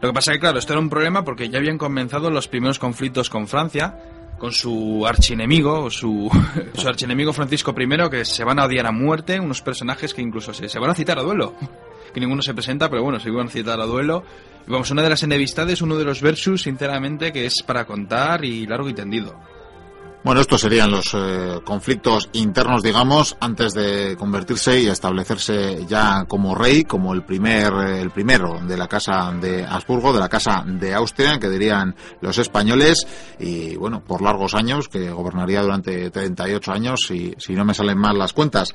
Lo 0.00 0.08
que 0.08 0.14
pasa 0.14 0.32
es 0.32 0.36
que, 0.36 0.40
claro, 0.40 0.58
esto 0.58 0.72
era 0.72 0.80
un 0.80 0.90
problema 0.90 1.24
porque 1.24 1.48
ya 1.48 1.58
habían 1.58 1.78
comenzado 1.78 2.30
los 2.30 2.48
primeros 2.48 2.78
conflictos 2.78 3.30
con 3.30 3.46
Francia 3.46 3.96
con 4.38 4.50
su 4.50 5.06
archienemigo, 5.06 5.88
su, 5.88 6.28
su 6.74 6.88
archienemigo 6.88 7.32
Francisco 7.32 7.72
I, 7.78 8.10
que 8.10 8.24
se 8.24 8.42
van 8.42 8.58
a 8.58 8.64
odiar 8.64 8.86
a 8.86 8.90
muerte, 8.90 9.38
unos 9.38 9.62
personajes 9.62 10.14
que 10.14 10.20
incluso 10.20 10.52
se, 10.52 10.68
se 10.68 10.80
van 10.80 10.90
a 10.90 10.94
citar 10.96 11.16
a 11.20 11.22
duelo 11.22 11.54
que 12.12 12.20
ninguno 12.20 12.42
se 12.42 12.54
presenta, 12.54 12.88
pero 12.88 13.02
bueno, 13.02 13.20
se 13.20 13.28
iban 13.28 13.46
a 13.46 13.50
citar 13.50 13.80
a 13.80 13.86
duelo. 13.86 14.24
Y 14.66 14.70
vamos, 14.70 14.90
una 14.90 15.02
de 15.02 15.10
las 15.10 15.22
enemistades, 15.22 15.82
uno 15.82 15.96
de 15.96 16.04
los 16.04 16.20
versus, 16.20 16.62
sinceramente, 16.62 17.32
que 17.32 17.46
es 17.46 17.62
para 17.66 17.84
contar 17.84 18.44
y 18.44 18.66
largo 18.66 18.88
y 18.88 18.94
tendido. 18.94 19.38
Bueno, 20.24 20.40
estos 20.40 20.60
serían 20.60 20.92
los 20.92 21.14
eh, 21.14 21.58
conflictos 21.64 22.28
internos, 22.34 22.80
digamos, 22.84 23.36
antes 23.40 23.74
de 23.74 24.14
convertirse 24.16 24.80
y 24.80 24.86
establecerse 24.86 25.84
ya 25.88 26.26
como 26.28 26.54
rey, 26.54 26.84
como 26.84 27.12
el 27.12 27.24
primer, 27.24 27.72
el 27.72 28.12
primero 28.12 28.60
de 28.64 28.76
la 28.76 28.86
casa 28.86 29.32
de 29.32 29.64
Habsburgo, 29.64 30.12
de 30.12 30.20
la 30.20 30.28
casa 30.28 30.62
de 30.64 30.94
Austria, 30.94 31.40
que 31.40 31.48
dirían 31.48 31.96
los 32.20 32.38
españoles, 32.38 33.04
y 33.40 33.74
bueno, 33.74 34.04
por 34.04 34.22
largos 34.22 34.54
años, 34.54 34.88
que 34.88 35.10
gobernaría 35.10 35.60
durante 35.60 36.08
38 36.10 36.72
años, 36.72 37.00
si, 37.08 37.34
si 37.38 37.54
no 37.54 37.64
me 37.64 37.74
salen 37.74 37.98
mal 37.98 38.16
las 38.16 38.32
cuentas. 38.32 38.72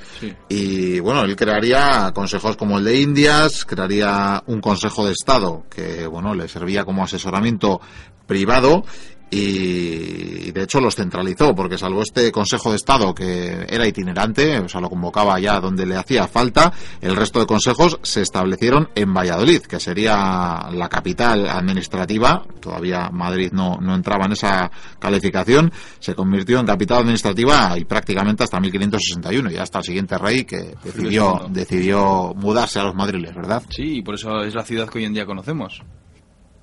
Y 0.50 1.00
bueno, 1.00 1.22
él 1.22 1.38
crearía 1.38 2.12
consejos 2.14 2.58
como 2.58 2.78
el 2.78 2.84
de 2.84 3.00
Indias, 3.00 3.64
crearía 3.64 4.44
un 4.48 4.60
consejo 4.60 5.06
de 5.06 5.14
Estado, 5.14 5.64
que 5.70 6.08
bueno, 6.08 6.36
le 6.36 6.50
servía 6.50 6.84
como 6.84 7.06
asesoramiento 7.06 7.80
privado 8.26 8.84
y 9.30 10.52
de 10.52 10.64
hecho 10.64 10.80
los 10.80 10.96
centralizó 10.96 11.54
porque 11.54 11.78
salvo 11.78 12.02
este 12.02 12.32
Consejo 12.32 12.70
de 12.72 12.78
Estado 12.78 13.14
que 13.14 13.66
era 13.68 13.88
itinerante, 13.88 14.60
o 14.60 14.70
sea, 14.70 14.82
lo 14.82 14.90
convocaba 14.90 15.40
ya 15.40 15.60
donde 15.60 15.86
le 15.86 15.96
hacía 15.96 16.28
falta, 16.28 16.72
el 17.02 17.16
resto 17.16 17.40
de 17.40 17.46
consejos 17.46 18.00
se 18.04 18.22
establecieron 18.22 18.90
en 18.96 19.14
Valladolid, 19.14 19.62
que 19.62 19.80
sería 19.80 20.70
la 20.72 20.88
capital 20.90 21.48
administrativa, 21.50 22.46
todavía 22.60 23.10
Madrid 23.12 23.52
no, 23.52 23.78
no 23.82 23.96
entraba 23.96 24.26
en 24.26 24.34
esa 24.34 24.72
calificación, 25.00 25.72
se 26.00 26.16
convirtió 26.16 26.60
en 26.60 26.66
capital 26.66 27.00
administrativa 27.00 27.78
y 27.78 27.86
prácticamente 27.86 28.44
hasta 28.44 28.60
1561, 28.60 29.52
y 29.52 29.58
hasta 29.58 29.80
el 29.80 29.84
siguiente 29.84 30.18
rey 30.18 30.46
que 30.46 30.76
decidió, 30.84 31.48
decidió 31.50 32.34
mudarse 32.36 32.80
a 32.80 32.84
los 32.84 32.96
madriles, 32.96 33.36
¿verdad? 33.36 33.64
Sí, 33.70 33.98
y 33.98 34.02
por 34.02 34.16
eso 34.16 34.42
es 34.44 34.54
la 34.54 34.64
ciudad 34.64 34.88
que 34.90 35.00
hoy 35.00 35.06
en 35.06 35.14
día 35.14 35.26
conocemos. 35.26 35.82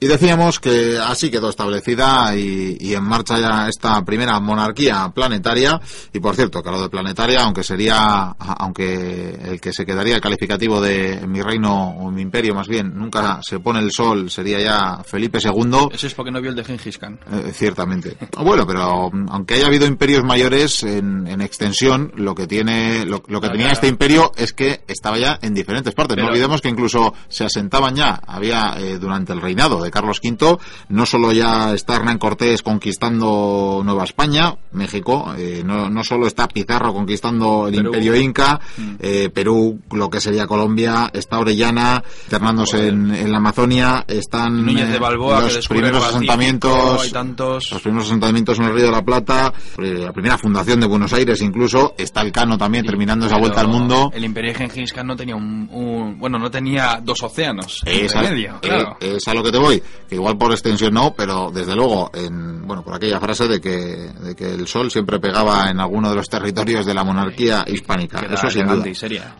Y 0.01 0.07
decíamos 0.07 0.61
que 0.61 0.99
así 0.99 1.31
quedó 1.31 1.49
establecida 1.49 2.37
y, 2.37 2.95
en 2.95 3.05
marcha 3.05 3.39
ya 3.39 3.69
esta 3.69 4.05
primera 4.05 4.39
monarquía 4.41 5.11
planetaria. 5.15 5.81
Y 6.13 6.21
por 6.21 6.37
cierto, 6.37 6.63
que 6.63 6.71
lo 6.71 6.83
de 6.83 6.89
planetaria, 6.89 7.43
aunque 7.43 7.63
sería, 7.63 8.35
aunque 8.39 9.39
el 9.43 9.61
que 9.61 9.73
se 9.73 9.87
quedaría 9.87 10.17
el 10.17 10.21
calificativo 10.21 10.81
de 10.81 11.27
mi 11.27 11.41
reino 11.41 11.91
o 11.91 12.11
mi 12.11 12.23
imperio 12.23 12.55
más 12.55 12.69
bien, 12.69 12.93
nunca 12.95 13.41
se 13.43 13.61
pone 13.61 13.81
el 13.81 13.93
sol, 13.93 14.31
sería 14.31 14.61
ya 14.61 15.03
Felipe 15.05 15.39
II. 15.43 15.89
Eso 15.93 16.07
es 16.07 16.15
porque 16.15 16.31
no 16.31 16.41
vio 16.41 16.51
el 16.51 16.57
de 16.57 16.65
Gengis 16.65 16.99
Khan. 16.99 17.19
Eh, 17.33 17.53
ciertamente. 17.53 18.17
Bueno, 18.39 18.67
pero 18.67 19.11
aunque 19.29 19.55
haya 19.55 19.67
habido 19.67 19.87
imperios 19.87 20.25
mayores 20.25 20.83
en, 20.83 21.41
extensión, 21.41 22.13
lo 22.17 22.35
que 22.35 22.47
tiene, 22.47 23.05
lo, 23.05 23.23
que 23.23 23.49
tenía 23.49 23.73
este 23.73 23.89
imperio 23.89 24.33
es 24.37 24.53
que 24.53 24.83
estaba 24.87 25.19
ya 25.19 25.39
en 25.43 25.55
diferentes 25.55 25.95
partes. 25.95 26.17
no 26.17 26.27
olvidemos 26.27 26.61
que 26.61 26.69
incluso 26.69 27.15
se 27.29 27.45
asentaban 27.45 27.95
ya, 27.95 28.21
había 28.27 28.77
eh, 28.79 28.99
durante 28.99 29.33
el 29.33 29.41
reinado 29.41 29.84
de 29.85 29.91
Carlos 29.91 30.21
V, 30.23 30.59
no 30.89 31.07
solo 31.07 31.33
ya 31.33 31.73
está 31.75 31.97
Hernán 31.97 32.19
Cortés 32.19 32.63
conquistando 32.63 33.83
Nueva 33.85 34.05
España, 34.05 34.57
México, 34.73 35.35
eh, 35.39 35.63
no, 35.65 35.89
no, 35.89 36.05
solo 36.05 36.27
está 36.27 36.49
Pizarro 36.49 36.93
conquistando 36.93 37.69
el 37.69 37.77
Imperio 37.77 38.17
Inca, 38.17 38.61
mm. 38.77 38.95
eh, 38.99 39.31
Perú, 39.33 39.81
lo 39.93 40.11
que 40.11 40.21
sería 40.21 40.47
Colombia, 40.47 41.11
está 41.13 41.39
Orellana, 41.39 42.03
internándose 42.25 42.89
en, 42.89 43.31
la 43.31 43.39
Amazonia, 43.39 44.05
están 44.09 44.67
de 44.67 44.99
Balboa, 44.99 45.43
los 45.43 45.69
primeros 45.69 46.05
asentamientos, 46.05 47.13
tantos... 47.13 47.71
los 47.71 47.83
primeros 47.83 48.07
asentamientos 48.07 48.59
en 48.59 48.65
el 48.65 48.75
Río 48.75 48.87
de 48.87 48.93
la 48.93 49.05
Plata, 49.05 49.53
eh, 49.79 49.99
la 50.05 50.13
primera 50.13 50.39
fundación 50.39 50.81
de 50.81 50.87
Buenos 50.87 51.13
Aires 51.13 51.41
incluso, 51.41 51.95
está 51.99 52.23
el 52.23 52.33
Cano 52.33 52.59
también 52.59 52.85
terminando 52.85 53.27
esa 53.27 53.39
vuelta 53.39 53.61
al 53.61 53.69
mundo. 53.69 54.11
El 54.15 54.25
Imperio 54.25 54.53
de 54.53 54.59
Gengis 54.59 54.93
Khan 54.93 55.07
no 55.07 55.17
tenía 55.17 55.37
un, 55.37 56.17
bueno, 56.19 56.39
no 56.39 56.51
tenía 56.51 57.01
dos 57.03 57.23
océanos 57.23 57.83
es 57.85 58.15
medio, 58.15 58.59
claro. 58.61 58.97
es 59.01 59.27
a 59.29 59.35
lo 59.35 59.43
que 59.43 59.53
te 59.53 59.59
voy 59.59 59.74
que 59.81 60.15
igual 60.15 60.37
por 60.37 60.53
extensión 60.53 60.95
no, 60.95 61.15
pero 61.15 61.51
desde 61.51 61.75
luego, 61.75 62.11
en, 62.15 62.67
bueno, 62.67 62.83
por 62.83 62.95
aquella 62.95 63.21
frase 63.21 63.49
de 63.49 63.61
que, 63.61 64.11
de 64.21 64.35
que 64.35 64.51
el 64.51 64.67
sol 64.67 64.91
siempre 64.91 65.19
pegaba 65.19 65.71
en 65.71 65.81
alguno 65.81 66.11
de 66.11 66.17
los 66.17 66.29
territorios 66.29 66.87
de 66.87 66.95
la 66.95 67.05
monarquía 67.05 67.65
hispánica. 67.67 68.21
Eso 68.21 68.51
sin 68.51 68.67
duda. 68.67 68.85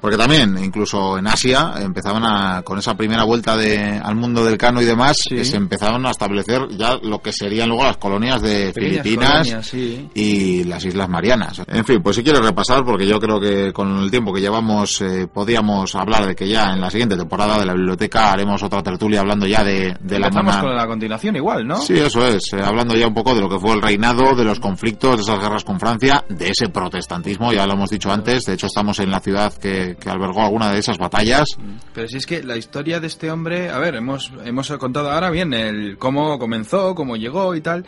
Porque 0.01 0.17
también, 0.17 0.57
incluso 0.63 1.19
en 1.19 1.27
Asia, 1.27 1.75
empezaban 1.79 2.25
a, 2.25 2.63
con 2.63 2.79
esa 2.79 2.97
primera 2.97 3.25
vuelta 3.25 3.57
de, 3.57 4.01
al 4.03 4.17
mundo 4.17 4.45
del 4.45 4.59
cano 4.59 4.81
y 4.81 4.85
demás, 4.85 5.17
se 5.29 5.57
empezaban 5.57 6.05
a 6.07 6.11
establecer 6.11 6.69
ya 6.77 6.97
lo 7.03 7.21
que 7.21 7.33
serían 7.33 7.69
luego 7.69 7.85
las 7.85 7.97
colonias 7.97 8.43
de 8.43 8.73
Filipinas 8.73 9.73
y 10.15 10.65
las 10.65 10.85
Islas 10.85 11.09
Marianas. 11.09 11.63
En 11.67 11.85
fin, 11.85 12.03
pues 12.03 12.17
si 12.17 12.23
quieres 12.23 12.43
repasar, 12.43 12.85
porque 12.85 13.07
yo 13.07 13.19
creo 13.19 13.41
que 13.41 13.73
con 13.73 13.99
el 13.99 14.11
tiempo 14.11 14.33
que 14.33 14.41
llevamos 14.41 15.01
eh, 15.01 15.27
podíamos 15.33 15.95
hablar 15.95 16.27
de 16.27 16.35
que 16.35 16.49
ya 16.49 16.73
en 16.73 16.81
la 16.81 16.91
siguiente 16.91 17.17
temporada 17.17 17.59
de 17.59 17.67
la 17.67 17.75
biblioteca 17.75 18.33
haremos 18.33 18.63
otra 18.63 18.83
tertulia 18.83 19.21
hablando 19.21 19.47
ya 19.47 19.63
de, 19.63 19.97
de 20.01 20.19
la 20.19 20.24
Estamos 20.29 20.57
con 20.57 20.75
la 20.75 20.87
continuación 20.87 21.37
igual, 21.37 21.67
¿no? 21.67 21.77
Sí, 21.77 21.95
eso 21.95 22.27
es. 22.27 22.53
Eh, 22.53 22.61
hablando 22.63 22.95
ya 22.97 23.07
un 23.07 23.15
poco 23.15 23.35
de 23.35 23.41
lo 23.41 23.49
que 23.49 23.59
fue 23.59 23.73
el 23.75 23.83
reinado, 23.83 24.35
de 24.35 24.45
los 24.45 24.61
conflictos, 24.61 25.17
de 25.17 25.23
esas 25.23 25.41
guerras 25.41 25.65
con 25.65 25.79
Francia, 25.79 26.25
de 26.29 26.51
ese 26.51 26.69
protestantismo, 26.69 27.53
ya 27.53 27.67
lo 27.67 27.75
hemos 27.75 27.91
dicho 27.91 28.11
antes. 28.11 28.45
De 28.45 28.55
hecho, 28.55 28.67
estamos 28.67 28.99
en 29.01 29.11
la 29.11 29.21
ciudad 29.21 29.53
que, 29.55 29.97
albergó 30.07 30.43
alguna 30.43 30.73
de 30.73 30.79
esas 30.79 30.99
batallas. 30.99 31.49
Pero 31.93 32.09
si 32.09 32.19
es 32.19 32.27
que 32.27 32.43
la 32.43 32.57
historia 32.57 33.01
de 33.01 33.07
este 33.07 33.31
hombre, 33.31 33.71
a 33.71 33.79
ver, 33.79 33.97
hemos, 33.97 34.33
hemos 34.45 34.71
contado 34.73 35.11
ahora 35.11 35.31
bien 35.31 35.53
el 35.55 35.99
cómo 35.99 36.39
comenzó, 36.39 36.95
cómo 36.95 37.17
llegó 37.17 37.55
y 37.55 37.61
tal. 37.61 37.85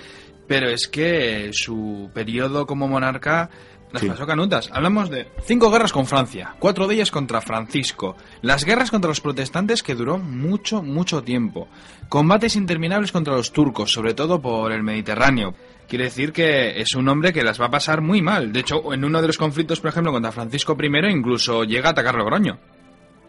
Pero 0.46 0.70
es 0.70 0.86
que 0.86 1.50
su 1.52 2.10
periodo 2.14 2.66
como 2.66 2.86
monarca 2.86 3.50
las 3.92 4.04
pasó 4.04 4.26
canutas. 4.26 4.70
Hablamos 4.72 5.10
de 5.10 5.28
cinco 5.42 5.70
guerras 5.70 5.92
con 5.92 6.06
Francia, 6.06 6.54
cuatro 6.58 6.86
de 6.86 6.94
ellas 6.94 7.10
contra 7.10 7.40
Francisco, 7.40 8.16
las 8.42 8.64
guerras 8.64 8.90
contra 8.90 9.08
los 9.08 9.20
protestantes 9.20 9.82
que 9.82 9.94
duró 9.94 10.18
mucho, 10.18 10.82
mucho 10.82 11.22
tiempo, 11.22 11.68
combates 12.08 12.56
interminables 12.56 13.12
contra 13.12 13.34
los 13.34 13.52
turcos, 13.52 13.92
sobre 13.92 14.14
todo 14.14 14.40
por 14.40 14.72
el 14.72 14.82
Mediterráneo. 14.82 15.54
Quiere 15.88 16.04
decir 16.04 16.32
que 16.32 16.80
es 16.80 16.94
un 16.94 17.08
hombre 17.08 17.32
que 17.32 17.44
las 17.44 17.60
va 17.60 17.66
a 17.66 17.70
pasar 17.70 18.00
muy 18.00 18.20
mal. 18.20 18.52
De 18.52 18.60
hecho, 18.60 18.92
en 18.92 19.04
uno 19.04 19.20
de 19.20 19.28
los 19.28 19.38
conflictos, 19.38 19.80
por 19.80 19.90
ejemplo, 19.90 20.12
contra 20.12 20.32
Francisco 20.32 20.76
I, 20.80 21.10
incluso 21.10 21.62
llega 21.62 21.88
a 21.88 21.92
atacar 21.92 22.16
Logroño. 22.16 22.58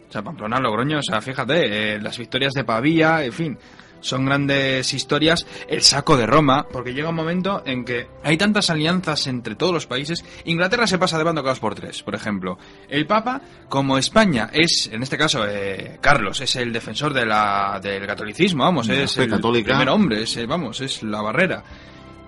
O 0.10 0.12
sea, 0.12 0.24
Pamplona, 0.24 0.60
Logroño, 0.60 1.00
o 1.00 1.04
sea, 1.04 1.22
fíjate, 1.22 1.96
eh, 1.96 2.02
las 2.02 2.17
victorias 2.17 2.54
de 2.54 2.63
Pavía, 2.63 3.24
en 3.24 3.34
fin 3.34 3.58
son 4.00 4.26
grandes 4.26 4.94
historias, 4.94 5.46
el 5.68 5.82
saco 5.82 6.18
de 6.18 6.26
Roma, 6.26 6.68
porque 6.72 6.94
llega 6.94 7.10
un 7.10 7.16
momento 7.16 7.64
en 7.66 7.86
que 7.86 8.08
hay 8.24 8.38
tantas 8.38 8.70
alianzas 8.70 9.28
entre 9.28 9.56
todos 9.56 9.74
los 9.74 9.88
países, 9.88 10.24
Inglaterra 10.46 10.88
se 10.88 10.98
pasa 10.98 11.18
de 11.18 11.24
bando 11.24 11.44
cada 11.44 11.56
por 11.56 11.76
tres, 11.76 12.04
por 12.04 12.16
ejemplo. 12.16 12.58
El 12.90 13.06
Papa, 13.06 13.42
como 13.70 13.98
España 13.98 14.50
es, 14.54 14.90
en 14.92 15.04
este 15.04 15.18
caso, 15.18 15.46
eh, 15.48 15.98
Carlos, 16.02 16.42
es 16.42 16.56
el 16.56 16.72
defensor 16.72 17.14
de 17.14 17.26
la, 17.26 17.80
del 17.82 18.06
catolicismo, 18.06 18.64
vamos, 18.64 18.90
es 18.90 19.18
el 19.18 19.30
primer 19.64 19.90
hombre, 19.90 20.24
es, 20.24 20.38
eh, 20.38 20.46
vamos, 20.46 20.82
es 20.82 21.04
la 21.04 21.22
barrera. 21.22 21.64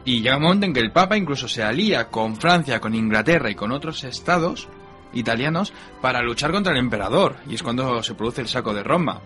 Y 0.06 0.22
llega 0.22 0.38
un 0.38 0.44
momento 0.44 0.66
en 0.66 0.74
que 0.74 0.80
el 0.80 0.92
Papa 0.92 1.18
incluso 1.18 1.48
se 1.48 1.62
alía 1.62 2.08
con 2.08 2.36
Francia, 2.38 2.80
con 2.80 2.96
Inglaterra 2.96 3.50
y 3.50 3.56
con 3.56 3.72
otros 3.72 4.04
estados 4.04 4.68
italianos 5.14 5.74
para 6.02 6.22
luchar 6.22 6.52
contra 6.52 6.72
el 6.74 6.80
emperador. 6.80 7.38
Y 7.48 7.56
es 7.56 7.64
cuando 7.64 8.02
se 8.02 8.16
produce 8.16 8.42
el 8.42 8.48
saco 8.48 8.74
de 8.74 8.84
Roma. 8.84 9.22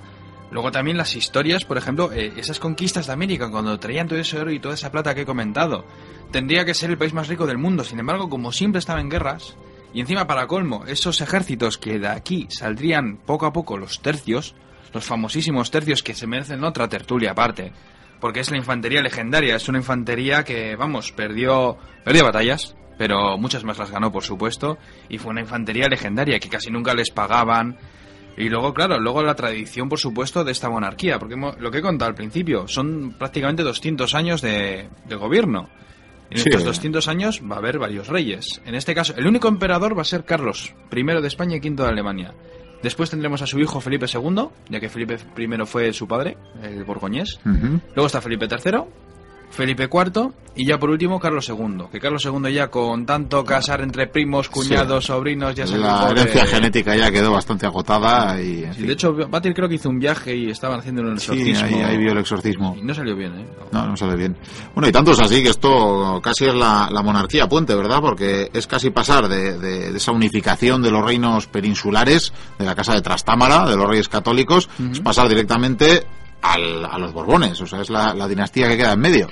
Luego 0.53 0.71
también 0.71 0.97
las 0.97 1.15
historias, 1.15 1.65
por 1.65 1.79
ejemplo, 1.79 2.11
eh, 2.13 2.31
esas 2.37 2.59
conquistas 2.59 3.07
de 3.07 3.13
América, 3.13 3.49
cuando 3.49 3.79
traían 3.79 4.07
todo 4.07 4.19
ese 4.19 4.39
oro 4.39 4.51
y 4.51 4.59
toda 4.59 4.75
esa 4.75 4.91
plata 4.91 5.15
que 5.15 5.21
he 5.21 5.25
comentado. 5.25 5.83
Tendría 6.31 6.63
que 6.63 6.75
ser 6.75 6.91
el 6.91 6.97
país 6.99 7.11
más 7.11 7.27
rico 7.27 7.47
del 7.47 7.57
mundo, 7.57 7.83
sin 7.83 7.97
embargo, 7.97 8.29
como 8.29 8.51
siempre 8.51 8.77
estaba 8.77 9.01
en 9.01 9.09
guerras, 9.09 9.57
y 9.95 10.01
encima 10.01 10.27
para 10.27 10.45
colmo, 10.45 10.85
esos 10.85 11.21
ejércitos 11.21 11.79
que 11.79 11.97
de 11.97 12.07
aquí 12.07 12.45
saldrían 12.51 13.17
poco 13.17 13.47
a 13.47 13.53
poco 13.53 13.79
los 13.79 14.03
tercios, 14.03 14.53
los 14.93 15.03
famosísimos 15.03 15.71
tercios 15.71 16.03
que 16.03 16.13
se 16.13 16.27
merecen 16.27 16.63
otra 16.63 16.87
tertulia 16.87 17.31
aparte, 17.31 17.71
porque 18.21 18.41
es 18.41 18.51
la 18.51 18.57
infantería 18.57 19.01
legendaria, 19.01 19.55
es 19.55 19.67
una 19.67 19.79
infantería 19.79 20.43
que, 20.43 20.75
vamos, 20.75 21.11
perdió, 21.13 21.79
perdió 22.05 22.25
batallas, 22.25 22.75
pero 22.99 23.39
muchas 23.39 23.63
más 23.63 23.79
las 23.79 23.89
ganó, 23.89 24.11
por 24.11 24.23
supuesto, 24.23 24.77
y 25.09 25.17
fue 25.17 25.31
una 25.31 25.41
infantería 25.41 25.87
legendaria 25.87 26.39
que 26.39 26.49
casi 26.49 26.69
nunca 26.69 26.93
les 26.93 27.09
pagaban, 27.09 27.79
y 28.37 28.49
luego, 28.49 28.73
claro, 28.73 28.99
luego 28.99 29.21
la 29.21 29.35
tradición, 29.35 29.89
por 29.89 29.99
supuesto, 29.99 30.43
de 30.43 30.51
esta 30.51 30.69
monarquía, 30.69 31.19
porque 31.19 31.35
lo 31.35 31.71
que 31.71 31.77
he 31.77 31.81
contado 31.81 32.09
al 32.09 32.15
principio, 32.15 32.67
son 32.67 33.15
prácticamente 33.17 33.63
200 33.63 34.15
años 34.15 34.41
de, 34.41 34.87
gobierno. 35.19 35.69
En 36.29 36.39
estos 36.39 36.63
200 36.63 37.07
años 37.07 37.41
va 37.49 37.55
a 37.55 37.59
haber 37.59 37.77
varios 37.77 38.07
reyes. 38.07 38.61
En 38.65 38.73
este 38.73 38.95
caso, 38.95 39.13
el 39.15 39.27
único 39.27 39.47
emperador 39.47 39.95
va 39.95 40.01
a 40.01 40.05
ser 40.05 40.25
Carlos, 40.25 40.73
primero 40.89 41.21
de 41.21 41.27
España 41.27 41.57
y 41.57 41.61
quinto 41.61 41.83
de 41.83 41.89
Alemania. 41.89 42.33
Después 42.81 43.09
tendremos 43.09 43.41
a 43.41 43.47
su 43.47 43.59
hijo 43.59 43.79
Felipe 43.79 44.07
II, 44.11 44.47
ya 44.69 44.79
que 44.79 44.89
Felipe 44.89 45.17
I 45.37 45.65
fue 45.65 45.93
su 45.93 46.07
padre, 46.07 46.37
el 46.63 46.83
borgoñés. 46.83 47.39
Luego 47.45 48.07
está 48.07 48.19
Felipe 48.19 48.47
III, 48.49 48.79
Felipe 49.53 49.83
IV 49.91 50.31
y 50.55 50.65
ya 50.67 50.77
por 50.79 50.89
último 50.89 51.19
Carlos 51.19 51.47
II. 51.49 51.85
Que 51.91 51.99
Carlos 51.99 52.23
II 52.25 52.51
ya 52.53 52.67
con 52.69 53.05
tanto 53.05 53.43
casar 53.43 53.81
entre 53.81 54.07
primos, 54.07 54.49
cuñados, 54.49 55.05
sobrinos, 55.05 55.53
ya 55.55 55.65
se 55.67 55.77
La 55.77 56.05
de- 56.07 56.11
herencia 56.21 56.45
genética 56.45 56.95
ya 56.95 57.11
quedó 57.11 57.31
bastante 57.31 57.65
agotada 57.65 58.39
y... 58.41 58.65
Sí, 58.73 58.83
de 58.83 58.93
hecho, 58.93 59.13
Batir 59.29 59.53
creo 59.53 59.67
que 59.69 59.75
hizo 59.75 59.89
un 59.89 59.99
viaje 59.99 60.35
y 60.35 60.49
estaban 60.49 60.79
haciendo 60.79 61.01
un 61.03 61.19
Sí, 61.19 61.31
exorcismo. 61.31 61.65
ahí, 61.67 61.83
ahí 61.83 61.97
vio 61.97 62.11
el 62.11 62.17
exorcismo. 62.19 62.75
Y 62.79 62.83
no 62.83 62.93
salió 62.93 63.15
bien, 63.15 63.33
¿eh? 63.39 63.45
No, 63.71 63.85
no 63.87 63.95
sale 63.97 64.15
bien. 64.15 64.35
Bueno, 64.75 64.87
y 64.89 64.91
tanto 64.91 65.11
es 65.11 65.19
así 65.19 65.41
que 65.43 65.49
esto 65.49 66.19
casi 66.23 66.45
es 66.45 66.53
la, 66.55 66.89
la 66.91 67.01
monarquía 67.01 67.47
puente, 67.47 67.73
¿verdad? 67.75 67.99
Porque 68.01 68.49
es 68.53 68.67
casi 68.67 68.89
pasar 68.91 69.27
de, 69.27 69.57
de- 69.57 69.91
de 69.91 69.97
esa 69.97 70.11
unificación 70.11 70.81
de 70.81 70.91
los 70.91 71.03
reinos 71.05 71.47
peninsulares, 71.47 72.31
de 72.59 72.65
la 72.65 72.75
casa 72.75 72.93
de 72.93 73.01
Trastámara, 73.01 73.67
de 73.69 73.75
los 73.77 73.87
reyes 73.87 74.07
católicos, 74.09 74.69
es 74.91 74.99
pasar 74.99 75.27
directamente 75.29 76.05
al- 76.41 76.85
a 76.85 76.97
los 76.99 77.13
Borbones, 77.13 77.59
o 77.61 77.65
sea, 77.65 77.81
es 77.81 77.89
la, 77.89 78.13
la 78.13 78.27
dinastía 78.27 78.67
que 78.67 78.77
queda 78.77 78.93
en 78.93 78.99
medio. 78.99 79.27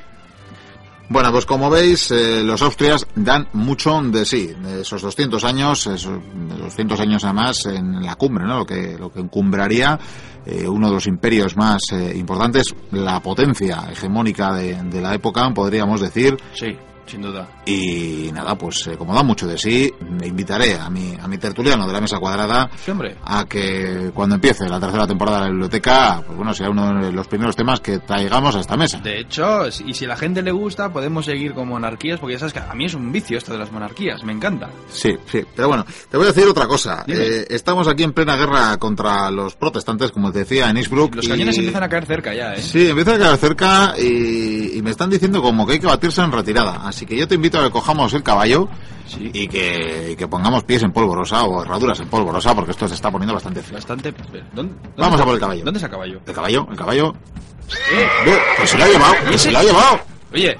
Bueno, 1.11 1.29
pues 1.33 1.45
como 1.45 1.69
veis, 1.69 2.09
eh, 2.11 2.41
los 2.41 2.61
Austrias 2.61 3.05
dan 3.15 3.45
mucho 3.51 4.01
de 4.01 4.23
sí, 4.23 4.55
esos 4.79 5.01
200 5.01 5.43
años, 5.43 5.85
esos 5.87 6.21
200 6.57 6.97
años 7.01 7.25
además 7.25 7.65
en 7.65 8.01
la 8.01 8.15
cumbre, 8.15 8.45
¿no? 8.45 8.59
Lo 8.59 8.65
que, 8.65 8.97
lo 8.97 9.11
que 9.11 9.19
encumbraría 9.19 9.99
eh, 10.45 10.65
uno 10.69 10.87
de 10.87 10.93
los 10.93 11.07
imperios 11.07 11.57
más 11.57 11.81
eh, 11.91 12.13
importantes, 12.15 12.73
la 12.91 13.19
potencia 13.19 13.89
hegemónica 13.91 14.53
de, 14.53 14.81
de 14.83 15.01
la 15.01 15.13
época, 15.13 15.49
podríamos 15.53 15.99
decir. 15.99 16.37
Sí, 16.53 16.77
sin 17.05 17.21
duda. 17.21 17.47
Y 17.65 18.29
nada, 18.33 18.55
pues 18.55 18.87
eh, 18.87 18.97
como 18.97 19.13
da 19.13 19.23
mucho 19.23 19.47
de 19.47 19.57
sí, 19.57 19.91
me 20.09 20.27
invitaré 20.27 20.75
a 20.75 20.89
mi, 20.89 21.15
a 21.21 21.27
mi 21.27 21.37
tertuliano 21.37 21.85
de 21.87 21.93
la 21.93 22.01
mesa 22.01 22.17
cuadrada 22.19 22.69
Sí, 22.83 22.91
a 23.23 23.45
que 23.45 24.11
cuando 24.13 24.35
empiece 24.35 24.67
la 24.67 24.79
tercera 24.79 25.05
temporada 25.07 25.37
de 25.39 25.43
la 25.45 25.49
biblioteca, 25.49 26.21
pues 26.25 26.37
bueno, 26.37 26.53
sea 26.53 26.69
uno 26.69 27.03
de 27.03 27.11
los 27.11 27.27
primeros 27.27 27.55
temas 27.55 27.79
que 27.79 27.99
traigamos 27.99 28.55
a 28.55 28.59
esta 28.61 28.77
mesa. 28.77 28.99
De 28.99 29.19
hecho, 29.19 29.67
y 29.85 29.93
si 29.93 30.05
a 30.05 30.09
la 30.09 30.17
gente 30.17 30.41
le 30.41 30.51
gusta, 30.51 30.91
podemos 30.91 31.25
seguir 31.25 31.53
con 31.53 31.67
monarquías, 31.67 32.19
porque 32.19 32.33
ya 32.33 32.39
sabes 32.39 32.53
que 32.53 32.59
a 32.59 32.73
mí 32.73 32.85
es 32.85 32.93
un 32.93 33.11
vicio 33.11 33.37
esto 33.37 33.51
de 33.51 33.59
las 33.59 33.71
monarquías, 33.71 34.23
me 34.23 34.31
encanta. 34.33 34.69
Sí, 34.89 35.15
sí. 35.25 35.43
Pero 35.55 35.67
bueno, 35.67 35.85
te 36.09 36.17
voy 36.17 36.25
a 36.27 36.31
decir 36.31 36.47
otra 36.47 36.67
cosa. 36.67 37.03
Eh, 37.07 37.45
estamos 37.49 37.87
aquí 37.87 38.03
en 38.03 38.13
plena 38.13 38.35
guerra 38.35 38.77
contra 38.77 39.29
los 39.31 39.55
protestantes, 39.55 40.11
como 40.11 40.31
te 40.31 40.39
decía, 40.39 40.69
en 40.69 40.77
Innsbruck. 40.77 41.15
Los 41.15 41.25
y- 41.25 41.29
cañones 41.29 41.57
empiezan 41.57 41.83
a 41.83 41.89
caer 41.89 42.05
cerca 42.05 42.33
ya, 42.33 42.53
¿eh? 42.53 42.61
Sí, 42.61 42.87
empiezan 42.89 43.15
a 43.15 43.17
quedar 43.17 43.37
cerca 43.37 43.93
y, 43.97 44.77
y 44.77 44.81
me 44.81 44.91
están 44.91 45.09
diciendo 45.09 45.41
como 45.41 45.65
que 45.65 45.73
hay 45.73 45.79
que 45.79 45.87
batirse 45.87 46.21
en 46.21 46.31
retirada. 46.31 46.87
Así 46.91 47.05
que 47.05 47.15
yo 47.17 47.25
te 47.27 47.35
invito 47.35 47.57
a 47.59 47.63
que 47.63 47.71
cojamos 47.71 48.13
el 48.13 48.21
caballo 48.21 48.67
Sí. 49.07 49.29
y 49.33 49.47
que, 49.47 50.09
y 50.11 50.15
que 50.15 50.27
pongamos 50.27 50.63
pies 50.63 50.83
en 50.83 50.91
polvorosa 50.93 51.43
o 51.43 51.63
herraduras 51.63 51.99
en 52.01 52.07
polvorosa 52.07 52.53
porque 52.55 52.71
esto 52.71 52.87
se 52.87 52.93
está 52.95 53.09
poniendo 53.11 53.33
bastante 53.33 53.61
feo. 53.61 53.75
Bastante. 53.75 54.11
¿Dónde, 54.11 54.43
dónde 54.53 54.73
Vamos 54.97 55.13
está- 55.13 55.23
a 55.23 55.25
por 55.25 55.33
el 55.35 55.39
caballo. 55.39 55.63
¿Dónde 55.65 55.77
está 55.79 55.87
el 55.87 55.91
caballo? 55.91 56.21
¿El 56.25 56.33
caballo? 56.33 56.67
¿El 56.69 56.77
caballo? 56.77 57.13
Eh, 57.93 58.37
¡Que 58.57 58.67
se 58.67 58.77
lo 58.77 58.83
ha 58.83 58.87
llevado! 58.87 59.13
¡Que 59.31 59.37
se 59.37 59.51
lo 59.51 59.57
ha 59.59 59.63
llevado! 59.63 59.99
Oye, 60.33 60.57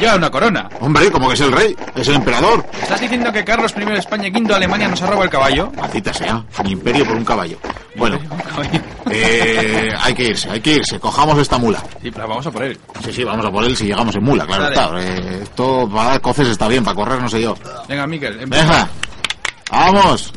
lleva 0.00 0.16
una 0.16 0.30
corona. 0.30 0.68
Hombre, 0.80 1.10
como 1.10 1.28
que 1.28 1.34
es 1.34 1.40
el 1.40 1.52
rey, 1.52 1.74
es 1.94 2.08
el 2.08 2.16
emperador. 2.16 2.64
¿Estás 2.82 3.00
diciendo 3.00 3.32
que 3.32 3.42
Carlos 3.44 3.72
I 3.76 3.84
de 3.84 3.98
España 3.98 4.28
y 4.28 4.30
V 4.30 4.48
de 4.48 4.54
Alemania 4.54 4.88
nos 4.88 5.00
ha 5.00 5.06
robado 5.06 5.24
el 5.24 5.30
caballo? 5.30 5.70
Maldita 5.76 6.12
sea, 6.12 6.44
un 6.60 6.66
imperio 6.66 7.06
por 7.06 7.16
un 7.16 7.24
caballo. 7.24 7.56
Bueno, 7.96 8.18
Un 8.18 8.38
caballo. 8.38 8.80
Eh, 9.10 9.88
hay 10.00 10.14
que 10.14 10.24
irse, 10.24 10.50
hay 10.50 10.60
que 10.60 10.74
irse. 10.76 10.98
Cojamos 10.98 11.38
esta 11.38 11.58
mula. 11.58 11.82
Sí, 12.02 12.10
pero 12.10 12.28
vamos 12.28 12.46
a 12.46 12.50
por 12.50 12.62
él. 12.64 12.78
Sí, 13.04 13.12
sí, 13.12 13.24
vamos 13.24 13.44
a 13.44 13.50
por 13.50 13.64
él 13.64 13.76
si 13.76 13.84
llegamos 13.86 14.14
en 14.14 14.24
mula, 14.24 14.46
claro. 14.46 14.72
Claro 14.72 15.00
eh, 15.00 15.40
esto 15.42 15.88
para 15.92 16.10
dar 16.10 16.20
coces 16.20 16.48
está 16.48 16.68
bien, 16.68 16.84
para 16.84 16.94
correr 16.94 17.20
no 17.20 17.28
sé 17.28 17.42
yo. 17.42 17.54
Venga, 17.88 18.06
Miquel, 18.06 18.40
empieza. 18.40 18.64
Venga, 18.66 18.88
vamos. 19.70 20.32